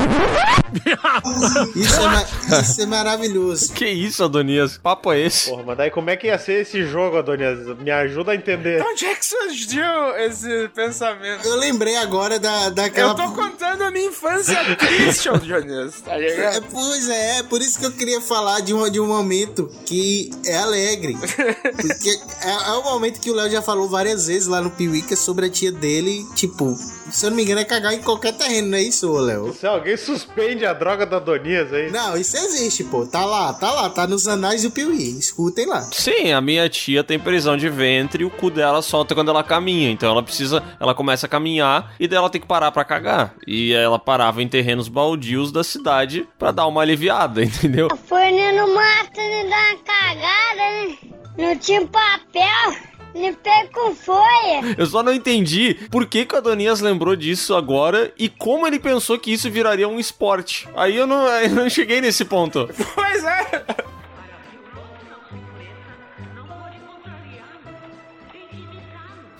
Isso 1.74 2.00
é, 2.00 2.06
ma- 2.08 2.60
isso 2.60 2.82
é 2.82 2.86
maravilhoso. 2.86 3.72
Que 3.72 3.86
isso, 3.86 4.24
Adonias? 4.24 4.74
Que 4.76 4.80
papo 4.82 5.12
é 5.12 5.20
esse? 5.20 5.50
Porra, 5.50 5.62
mas 5.64 5.76
daí 5.76 5.90
como 5.90 6.10
é 6.10 6.16
que 6.16 6.26
ia 6.28 6.38
ser 6.38 6.62
esse 6.62 6.84
jogo, 6.86 7.16
Adonias? 7.18 7.58
Me 7.78 7.90
ajuda 7.90 8.32
a 8.32 8.34
entender. 8.34 8.82
Onde 8.82 9.06
é 9.06 9.14
que 9.14 9.24
surgiu 9.26 10.16
esse 10.18 10.68
pensamento? 10.74 11.46
Eu 11.46 11.56
lembrei 11.56 11.96
agora 11.96 12.38
da, 12.38 12.70
daquela. 12.70 13.12
Eu 13.12 13.14
tô 13.14 13.32
contando 13.32 13.82
a 13.82 13.90
minha 13.90 14.06
infância 14.08 14.56
triste, 14.76 15.28
ô 15.28 15.38
Jonas, 15.38 16.00
tá 16.00 16.14
É, 16.14 16.18
ligado? 16.18 16.64
pois 16.70 17.08
é, 17.08 17.38
é 17.38 17.42
por 17.42 17.60
isso 17.60 17.78
que 17.78 17.86
eu 17.86 17.92
queria 17.92 18.20
falar 18.20 18.60
de 18.60 18.72
um, 18.74 18.88
de 18.90 19.00
um 19.00 19.06
momento 19.06 19.70
que 19.86 20.30
é 20.46 20.56
alegre. 20.56 21.16
Porque 21.16 22.10
é, 22.42 22.50
é 22.50 22.72
um 22.72 22.82
momento 22.84 23.20
que 23.20 23.30
o 23.30 23.34
Léo 23.34 23.50
já 23.50 23.62
falou 23.62 23.88
várias 23.88 24.26
vezes 24.26 24.46
lá 24.48 24.60
no 24.60 24.70
que 25.02 25.14
é 25.14 25.16
sobre 25.16 25.46
a 25.46 25.50
tia 25.50 25.72
dele. 25.72 26.24
Tipo, 26.34 26.76
se 27.10 27.26
eu 27.26 27.30
não 27.30 27.36
me 27.36 27.44
engano, 27.44 27.60
é 27.60 27.64
cagar 27.64 27.92
em 27.94 28.00
qualquer 28.00 28.32
terreno, 28.32 28.68
não 28.68 28.78
é 28.78 28.82
isso, 28.82 29.10
ô 29.10 29.20
Léo? 29.20 29.52
Se 29.52 29.66
alguém 29.66 29.96
suspende 29.96 30.64
a 30.64 30.72
droga 30.72 31.04
da 31.06 31.16
Adonias 31.16 31.72
aí. 31.72 31.90
Não, 31.90 32.16
isso 32.16 32.36
existe, 32.36 32.84
pô. 32.84 33.06
Tá 33.06 33.24
lá, 33.24 33.52
tá 33.52 33.72
lá, 33.72 33.90
tá 33.90 34.06
nos 34.06 34.26
anais 34.26 34.62
do 34.62 34.70
Piuí. 34.70 35.18
Escutem 35.18 35.66
lá. 35.66 35.82
Sim, 35.92 36.32
a 36.32 36.40
minha 36.40 36.68
tia 36.68 37.04
tem 37.04 37.18
prisão 37.18 37.56
de 37.56 37.68
ventre 37.68 38.22
e 38.22 38.26
o 38.26 38.30
cu 38.30 38.50
dela 38.50 38.82
solta 38.82 39.14
quando 39.14 39.30
ela 39.30 39.42
caminha. 39.44 39.90
Então 39.90 40.10
ela 40.10 40.22
precisa, 40.22 40.62
ela 40.80 40.94
começa 40.94 41.26
a 41.26 41.28
caminhar 41.28 41.94
e 41.98 42.08
daí 42.08 42.16
ela 42.16 42.30
tem 42.30 42.40
que 42.40 42.46
parar 42.46 42.72
pra 42.72 42.84
cagar. 42.84 43.34
E 43.46 43.72
ela 43.72 43.98
parava 43.98 44.42
em 44.42 44.48
terrenos 44.48 44.88
baldios 44.88 45.52
da 45.52 45.62
cidade 45.62 46.26
pra 46.38 46.50
dar 46.50 46.66
uma 46.66 46.80
aliviada, 46.82 47.42
entendeu? 47.44 47.88
Foi 48.06 48.30
no 48.30 48.74
mato 48.74 49.14
de 49.14 49.48
dar 49.48 49.74
uma 49.74 49.78
cagada, 49.84 50.56
né? 50.56 50.96
Não 51.36 51.56
tinha 51.58 51.84
papel. 51.86 52.93
Limpei 53.14 53.68
com 53.72 53.94
folha. 53.94 54.74
Eu 54.76 54.86
só 54.86 55.02
não 55.02 55.12
entendi 55.12 55.74
por 55.90 56.06
que, 56.06 56.24
que 56.24 56.34
o 56.34 56.38
Adonias 56.38 56.80
lembrou 56.80 57.14
disso 57.14 57.54
agora 57.54 58.12
e 58.18 58.28
como 58.28 58.66
ele 58.66 58.78
pensou 58.78 59.18
que 59.18 59.32
isso 59.32 59.50
viraria 59.50 59.88
um 59.88 60.00
esporte. 60.00 60.68
Aí 60.74 60.96
eu 60.96 61.06
não, 61.06 61.26
eu 61.40 61.50
não 61.50 61.70
cheguei 61.70 62.00
nesse 62.00 62.24
ponto. 62.24 62.68
Pois 62.94 63.24
é. 63.24 63.83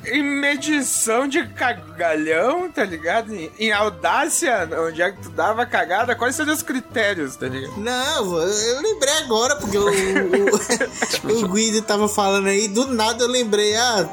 Em 0.06 0.22
medição 0.22 1.26
de 1.26 1.46
cagalhão, 1.48 2.70
tá 2.70 2.84
ligado? 2.84 3.34
Em, 3.34 3.50
em 3.58 3.72
audácia, 3.72 4.68
onde 4.86 5.02
é 5.02 5.10
que 5.10 5.22
tu 5.22 5.30
dava 5.30 5.64
cagada, 5.66 6.14
quais 6.14 6.34
seriam 6.36 6.54
os 6.54 6.62
critérios, 6.62 7.36
tá 7.36 7.46
ligado? 7.46 7.78
Não, 7.78 8.38
eu 8.42 8.80
lembrei 8.82 9.12
agora, 9.14 9.56
porque 9.56 9.78
o, 9.78 9.86
o, 9.86 11.44
o 11.44 11.48
Guido 11.48 11.82
tava 11.82 12.08
falando 12.08 12.46
aí, 12.48 12.68
do 12.68 12.86
nada 12.88 13.24
eu 13.24 13.28
lembrei, 13.28 13.74
ah, 13.76 14.08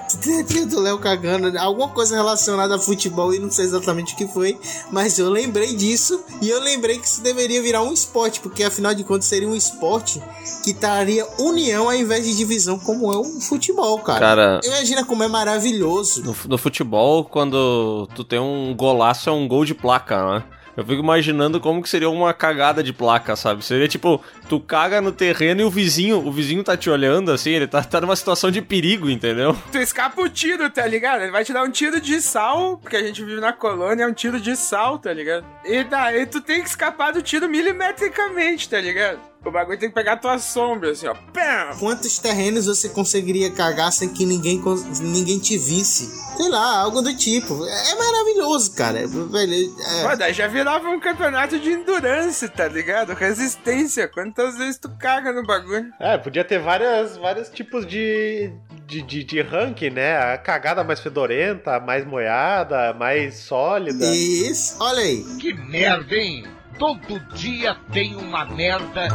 tinha 0.48 0.66
do 0.66 0.80
Léo 0.80 0.98
cagando, 1.00 1.58
alguma 1.60 1.90
coisa 1.90 2.16
relacionada 2.16 2.76
a 2.76 2.80
futebol 2.80 3.34
e 3.34 3.40
não 3.40 3.52
sei 3.52 3.66
exatamente 3.66 4.14
o 4.14 4.18
que 4.18 4.28
foi, 4.28 4.58
mas 4.92 5.18
eu 5.20 5.30
lembrei 5.30 5.76
disso 5.76 6.24
e 6.42 6.50
eu 6.50 6.60
lembrei 6.62 6.98
que 7.00 7.08
isso 7.08 7.22
deveria 7.22 7.62
virar 7.62 7.82
um 7.82 7.94
esporte, 7.94 8.40
porque 8.40 8.64
afinal 8.64 8.94
de 8.94 9.04
contas 9.04 9.26
seria 9.26 9.48
um 9.48 9.56
esporte 9.56 10.22
que 10.64 10.74
traria 10.74 11.28
união 11.40 11.86
ao 11.90 11.96
invés 11.96 12.26
de 12.26 12.36
divisão, 12.36 12.78
como 12.80 13.12
é 13.12 13.18
o 13.18 13.24
futebol, 13.42 14.00
cara. 14.00 14.20
Cara- 14.20 14.60
Imagina 14.64 15.04
como 15.06 15.24
é 15.24 15.28
maravilhoso. 15.28 15.81
No, 16.24 16.36
no 16.48 16.58
futebol, 16.58 17.24
quando 17.26 18.08
tu 18.16 18.24
tem 18.24 18.40
um 18.40 18.74
golaço, 18.76 19.30
é 19.30 19.34
um 19.34 19.48
gol 19.48 19.66
de 19.66 19.74
placa, 19.74 20.24
né? 20.26 20.44
Eu 20.76 20.86
fico 20.86 21.02
imaginando 21.02 21.60
como 21.60 21.82
que 21.82 21.90
seria 21.90 22.10
uma 22.10 22.34
cagada 22.34 22.82
de 22.82 22.94
placa, 22.94 23.36
sabe? 23.36 23.64
Seria 23.64 23.88
tipo, 23.88 24.24
tu 24.48 24.60
caga 24.60 25.02
no 25.02 25.12
terreno 25.12 25.62
e 25.62 25.64
o 25.64 25.70
vizinho, 25.70 26.26
o 26.26 26.32
vizinho 26.32 26.64
tá 26.64 26.78
te 26.78 26.90
olhando 26.90 27.32
assim, 27.32 27.52
ele 27.52 27.68
tá, 27.68 27.84
tá 27.84 28.00
numa 28.00 28.16
situação 28.16 28.50
de 28.50 28.62
perigo, 28.62 29.10
entendeu? 29.10 29.56
Tu 29.72 29.80
escapa 29.80 30.22
o 30.22 30.30
tiro, 30.30 30.70
tá 30.70 30.86
ligado? 30.88 31.24
Ele 31.24 31.32
vai 31.32 31.44
te 31.44 31.52
dar 31.54 31.64
um 31.64 31.72
tiro 31.72 32.00
de 32.00 32.22
sal, 32.22 32.78
porque 32.78 32.96
a 32.96 33.04
gente 33.04 33.24
vive 33.24 33.42
na 33.42 33.52
colônia, 33.52 34.04
é 34.04 34.08
um 34.08 34.14
tiro 34.14 34.40
de 34.40 34.56
sal, 34.56 34.98
tá 34.98 35.12
ligado? 35.12 35.46
E 35.66 35.84
daí 35.84 36.26
tu 36.26 36.40
tem 36.40 36.62
que 36.62 36.70
escapar 36.70 37.12
do 37.12 37.22
tiro 37.22 37.50
milimetricamente, 37.50 38.70
tá 38.70 38.80
ligado? 38.80 39.31
O 39.44 39.50
bagulho 39.50 39.80
tem 39.80 39.90
que 39.90 39.96
pegar 39.96 40.14
a 40.14 40.18
tua 40.18 40.38
sombra, 40.38 40.92
assim, 40.92 41.08
ó. 41.08 41.16
Pam! 41.34 41.76
Quantos 41.80 42.20
terrenos 42.20 42.68
você 42.68 42.88
conseguiria 42.90 43.50
cagar 43.50 43.92
sem 43.92 44.10
que 44.10 44.24
ninguém, 44.24 44.62
ninguém 45.02 45.40
te 45.40 45.58
visse? 45.58 46.06
Sei 46.38 46.48
lá, 46.48 46.78
algo 46.78 47.02
do 47.02 47.16
tipo. 47.18 47.66
É 47.66 47.96
maravilhoso, 47.96 48.76
cara. 48.76 49.00
Velho, 49.08 49.54
é- 49.54 50.08
Pô, 50.10 50.16
daí 50.16 50.32
já 50.34 50.48
virava 50.48 50.88
um 50.90 51.00
campeonato 51.00 51.60
de 51.60 51.72
endurance, 51.72 52.48
tá 52.50 52.68
ligado? 52.68 53.14
Resistência. 53.14 54.08
Quantas 54.08 54.58
vezes 54.58 54.78
tu 54.78 54.90
caga 55.00 55.34
no 55.34 55.44
bagulho? 55.44 55.92
É, 56.00 56.18
podia 56.20 56.44
ter 56.46 56.60
várias, 56.60 57.18
vários 57.18 57.50
tipos 57.50 57.86
de, 57.88 58.52
de, 58.86 59.02
de, 59.02 59.24
de 59.24 59.42
ranking, 59.42 59.90
né? 59.90 60.18
A 60.18 60.38
cagada 60.38 60.84
mais 60.84 61.00
fedorenta, 61.00 61.80
mais 61.80 62.06
moiada, 62.06 62.94
mais 62.94 63.38
sólida. 63.40 64.06
Isso, 64.06 64.76
olha 64.80 65.00
aí. 65.02 65.24
Que 65.40 65.52
merda, 65.54 66.14
hein? 66.16 66.46
Todo 66.82 67.20
dia 67.36 67.78
tem 67.94 68.16
uma 68.16 68.44
merda. 68.44 69.08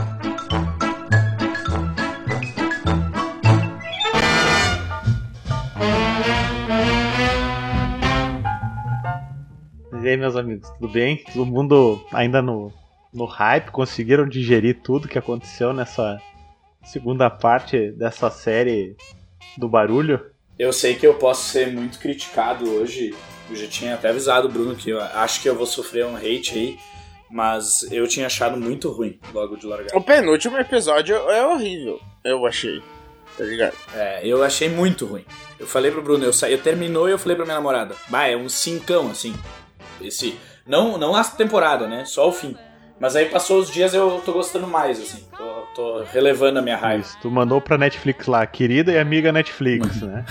E 10.00 10.08
aí, 10.08 10.16
meus 10.16 10.36
amigos, 10.36 10.70
tudo 10.78 10.92
bem? 10.92 11.24
Todo 11.24 11.44
mundo 11.44 12.06
ainda 12.12 12.40
no, 12.40 12.72
no 13.12 13.24
hype, 13.24 13.72
conseguiram 13.72 14.28
digerir 14.28 14.80
tudo 14.84 15.08
que 15.08 15.18
aconteceu 15.18 15.72
nessa 15.72 16.22
segunda 16.84 17.28
parte 17.28 17.90
dessa 17.90 18.30
série 18.30 18.94
do 19.58 19.68
barulho? 19.68 20.24
Eu 20.56 20.72
sei 20.72 20.94
que 20.94 21.04
eu 21.04 21.14
posso 21.14 21.48
ser 21.48 21.72
muito 21.72 21.98
criticado 21.98 22.70
hoje. 22.70 23.12
Eu 23.50 23.56
já 23.56 23.66
tinha 23.66 23.94
até 23.94 24.10
avisado 24.10 24.46
o 24.46 24.52
Bruno 24.52 24.76
que 24.76 24.90
eu 24.90 25.00
acho 25.00 25.42
que 25.42 25.48
eu 25.48 25.56
vou 25.56 25.66
sofrer 25.66 26.06
um 26.06 26.16
hate 26.16 26.54
aí. 26.54 26.95
Mas 27.30 27.90
eu 27.90 28.06
tinha 28.06 28.26
achado 28.26 28.56
muito 28.56 28.90
ruim 28.90 29.18
logo 29.32 29.56
de 29.56 29.66
largar. 29.66 29.96
O 29.96 30.02
penúltimo 30.02 30.56
episódio 30.58 31.16
é 31.30 31.44
horrível, 31.44 32.00
eu 32.24 32.46
achei. 32.46 32.82
Tá 33.36 33.44
ligado? 33.44 33.74
É, 33.94 34.20
eu 34.24 34.42
achei 34.42 34.68
muito 34.68 35.04
ruim. 35.04 35.24
Eu 35.58 35.66
falei 35.66 35.90
pro 35.90 36.02
Bruno, 36.02 36.24
eu 36.24 36.32
saí, 36.32 36.52
eu 36.52 36.62
terminou 36.62 37.08
e 37.08 37.12
eu 37.12 37.18
falei 37.18 37.36
pra 37.36 37.44
minha 37.44 37.56
namorada, 37.56 37.94
bah, 38.08 38.26
é 38.26 38.36
um 38.36 38.48
cincão, 38.48 39.10
assim. 39.10 39.34
Esse. 40.00 40.38
Não, 40.66 40.96
não 40.98 41.14
a 41.14 41.22
temporada, 41.22 41.86
né? 41.86 42.04
Só 42.04 42.28
o 42.28 42.32
fim. 42.32 42.56
Mas 42.98 43.14
aí 43.14 43.26
passou 43.26 43.60
os 43.60 43.70
dias 43.70 43.92
eu 43.92 44.22
tô 44.24 44.32
gostando 44.32 44.66
mais, 44.66 44.98
assim. 44.98 45.22
Tô, 45.36 45.44
tô 45.74 46.04
relevando 46.04 46.58
a 46.58 46.62
minha 46.62 46.76
raiva. 46.76 47.02
Isso, 47.02 47.18
tu 47.20 47.30
mandou 47.30 47.60
pra 47.60 47.76
Netflix 47.76 48.26
lá, 48.26 48.46
querida 48.46 48.90
e 48.90 48.98
amiga 48.98 49.30
Netflix, 49.30 50.00
né? 50.00 50.24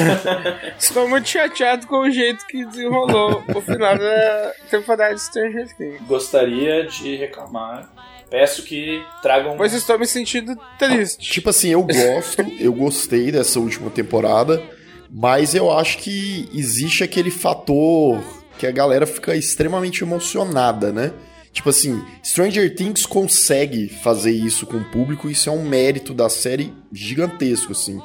Estou 0.78 1.08
muito 1.08 1.28
chateado 1.28 1.86
com 1.86 2.00
o 2.00 2.10
jeito 2.10 2.46
que 2.46 2.64
desenrolou 2.66 3.42
o 3.54 3.60
final 3.62 3.96
da 3.96 4.52
temporada 4.70 5.14
de 5.14 5.22
Stranger 5.22 5.76
Things. 5.76 6.02
Gostaria 6.06 6.86
de 6.86 7.16
reclamar. 7.16 7.90
Peço 8.28 8.62
que 8.62 9.02
tragam. 9.22 9.56
Pois 9.56 9.72
estou 9.72 9.98
me 9.98 10.06
sentindo 10.06 10.56
triste. 10.78 11.30
Tipo 11.30 11.50
assim, 11.50 11.70
eu 11.70 11.82
gosto, 11.82 12.42
eu 12.58 12.72
gostei 12.72 13.30
dessa 13.30 13.60
última 13.60 13.90
temporada, 13.90 14.62
mas 15.10 15.54
eu 15.54 15.70
acho 15.70 15.98
que 15.98 16.48
existe 16.54 17.04
aquele 17.04 17.30
fator 17.30 18.22
que 18.58 18.66
a 18.66 18.70
galera 18.70 19.06
fica 19.06 19.34
extremamente 19.36 20.02
emocionada, 20.02 20.92
né? 20.92 21.12
Tipo 21.52 21.68
assim, 21.68 22.02
Stranger 22.24 22.74
Things 22.74 23.04
consegue 23.04 23.88
fazer 23.88 24.32
isso 24.32 24.66
com 24.66 24.78
o 24.78 24.84
público, 24.84 25.28
isso 25.28 25.50
é 25.50 25.52
um 25.52 25.64
mérito 25.64 26.14
da 26.14 26.28
série 26.28 26.72
gigantesco, 26.90 27.72
assim. 27.72 28.00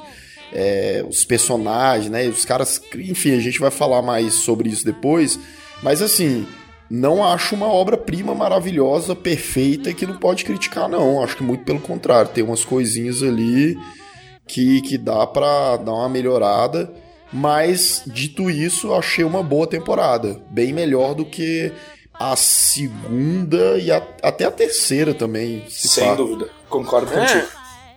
É, 0.52 1.04
os 1.08 1.24
personagens, 1.24 2.10
né? 2.10 2.28
Os 2.28 2.44
caras. 2.44 2.80
Enfim, 2.94 3.36
a 3.36 3.40
gente 3.40 3.58
vai 3.58 3.70
falar 3.70 4.02
mais 4.02 4.34
sobre 4.34 4.68
isso 4.68 4.84
depois. 4.84 5.38
Mas 5.82 6.02
assim, 6.02 6.46
não 6.90 7.22
acho 7.22 7.54
uma 7.54 7.66
obra-prima 7.66 8.34
maravilhosa, 8.34 9.14
perfeita, 9.14 9.92
que 9.92 10.06
não 10.06 10.16
pode 10.16 10.44
criticar, 10.44 10.88
não. 10.88 11.22
Acho 11.22 11.36
que 11.36 11.42
muito 11.42 11.64
pelo 11.64 11.80
contrário, 11.80 12.30
tem 12.30 12.44
umas 12.44 12.64
coisinhas 12.64 13.22
ali 13.22 13.78
que, 14.46 14.80
que 14.82 14.96
dá 14.96 15.26
pra 15.26 15.76
dar 15.76 15.92
uma 15.92 16.08
melhorada. 16.08 16.92
Mas, 17.30 18.02
dito 18.06 18.48
isso, 18.48 18.94
achei 18.94 19.22
uma 19.22 19.42
boa 19.42 19.66
temporada. 19.66 20.40
Bem 20.50 20.72
melhor 20.72 21.14
do 21.14 21.26
que 21.26 21.70
a 22.18 22.34
segunda 22.36 23.78
e 23.78 23.90
a- 23.90 24.02
até 24.22 24.44
a 24.44 24.50
terceira 24.50 25.14
também. 25.14 25.64
se 25.68 25.88
Sem 25.88 26.04
pá. 26.08 26.14
dúvida. 26.14 26.48
Concordo 26.68 27.12
É, 27.12 27.20
contigo. 27.20 27.46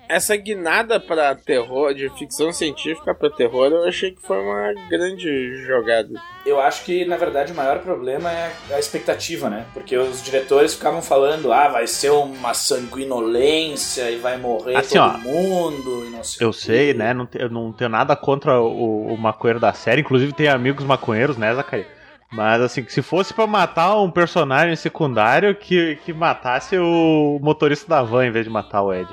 essa 0.07 0.35
guinada 0.35 0.99
pra 0.99 1.33
terror, 1.35 1.93
de 1.93 2.09
ficção 2.17 2.51
científica 2.53 3.13
pra 3.15 3.29
terror, 3.29 3.67
eu 3.71 3.83
achei 3.87 4.11
que 4.11 4.21
foi 4.21 4.37
uma 4.37 4.73
grande 4.89 5.55
jogada. 5.65 6.09
Eu 6.45 6.59
acho 6.59 6.83
que, 6.83 7.05
na 7.05 7.17
verdade, 7.17 7.51
o 7.51 7.55
maior 7.55 7.79
problema 7.79 8.31
é 8.31 8.51
a 8.71 8.79
expectativa, 8.79 9.49
né? 9.49 9.65
Porque 9.73 9.95
os 9.97 10.21
diretores 10.23 10.73
ficavam 10.73 11.01
falando, 11.01 11.51
ah, 11.53 11.67
vai 11.67 11.85
ser 11.87 12.09
uma 12.11 12.53
sanguinolência 12.53 14.09
e 14.11 14.17
vai 14.17 14.37
morrer 14.37 14.75
Assim, 14.75 14.95
todo 14.97 15.15
ó, 15.15 15.17
mundo 15.19 16.05
e 16.05 16.09
não 16.09 16.23
sei 16.23 16.45
Eu 16.47 16.51
sei, 16.53 16.93
né? 16.93 17.13
Não, 17.13 17.27
eu 17.35 17.49
não 17.49 17.71
tenho 17.71 17.89
nada 17.89 18.15
contra 18.15 18.59
o, 18.59 19.13
o 19.13 19.17
maconheiro 19.17 19.59
da 19.59 19.73
série. 19.73 20.01
Inclusive, 20.01 20.33
tem 20.33 20.47
amigos 20.47 20.83
maconheiros, 20.85 21.37
né, 21.37 21.53
Zacarias? 21.53 21.87
Mas, 22.33 22.61
assim, 22.61 22.85
se 22.87 23.01
fosse 23.01 23.33
pra 23.33 23.45
matar 23.45 23.99
um 23.99 24.09
personagem 24.09 24.75
secundário, 24.75 25.53
que, 25.53 25.97
que 26.05 26.13
matasse 26.13 26.77
o 26.77 27.37
motorista 27.41 27.85
da 27.87 28.01
van 28.03 28.25
em 28.25 28.31
vez 28.31 28.45
de 28.45 28.51
matar 28.51 28.81
o 28.83 28.93
Ed. 28.93 29.09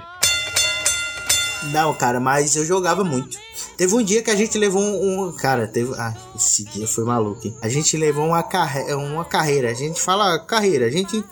Não, 1.72 1.92
cara, 1.92 2.20
mas 2.20 2.54
eu 2.54 2.64
jogava 2.64 3.02
muito. 3.02 3.36
Teve 3.76 3.94
um 3.94 4.02
dia 4.02 4.22
que 4.22 4.30
a 4.30 4.36
gente 4.36 4.56
levou 4.56 4.80
um. 4.80 5.28
um- 5.28 5.36
cara, 5.36 5.66
teve. 5.66 5.92
Ah, 5.98 6.14
esse 6.34 6.64
dia 6.64 6.86
foi 6.86 7.04
maluco, 7.04 7.44
hein? 7.46 7.56
A 7.60 7.68
gente 7.68 7.96
levou 7.96 8.26
uma, 8.26 8.42
carre... 8.42 8.92
uma 8.94 9.24
carreira. 9.24 9.70
A 9.70 9.74
gente 9.74 10.00
fala 10.00 10.38
carreira. 10.38 10.86
A 10.86 10.90
gente 10.90 11.22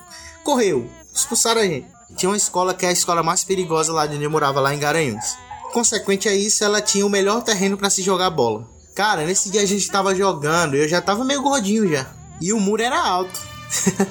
correu. 0.43 0.89
Expulsaram 1.15 1.61
a 1.61 1.65
gente. 1.65 1.87
Tinha 2.17 2.31
uma 2.31 2.37
escola 2.37 2.75
que 2.75 2.85
é 2.85 2.89
a 2.89 2.93
escola 2.93 3.23
mais 3.23 3.45
perigosa 3.45 3.93
lá 3.93 4.07
de 4.07 4.17
onde 4.17 4.25
eu 4.25 4.31
morava, 4.31 4.61
lá 4.61 4.75
em 4.75 4.79
Garanhuns. 4.79 5.37
Consequente 5.73 6.29
a 6.29 6.35
isso, 6.35 6.65
ela 6.65 6.81
tinha 6.81 7.05
o 7.07 7.11
melhor 7.11 7.43
terreno 7.43 7.77
pra 7.77 7.91
se 7.91 8.03
jogar 8.03 8.31
bola. 8.31 8.67
Cara, 8.97 9.25
nesse 9.27 9.51
dia 9.51 9.61
a 9.61 9.67
gente 9.67 9.91
tava 9.91 10.15
jogando, 10.15 10.75
eu 10.75 10.89
já 10.89 11.03
tava 11.03 11.23
meio 11.23 11.43
gordinho 11.43 11.87
já. 11.87 12.07
E 12.41 12.51
o 12.51 12.59
muro 12.59 12.83
era 12.83 12.99
alto. 12.99 13.39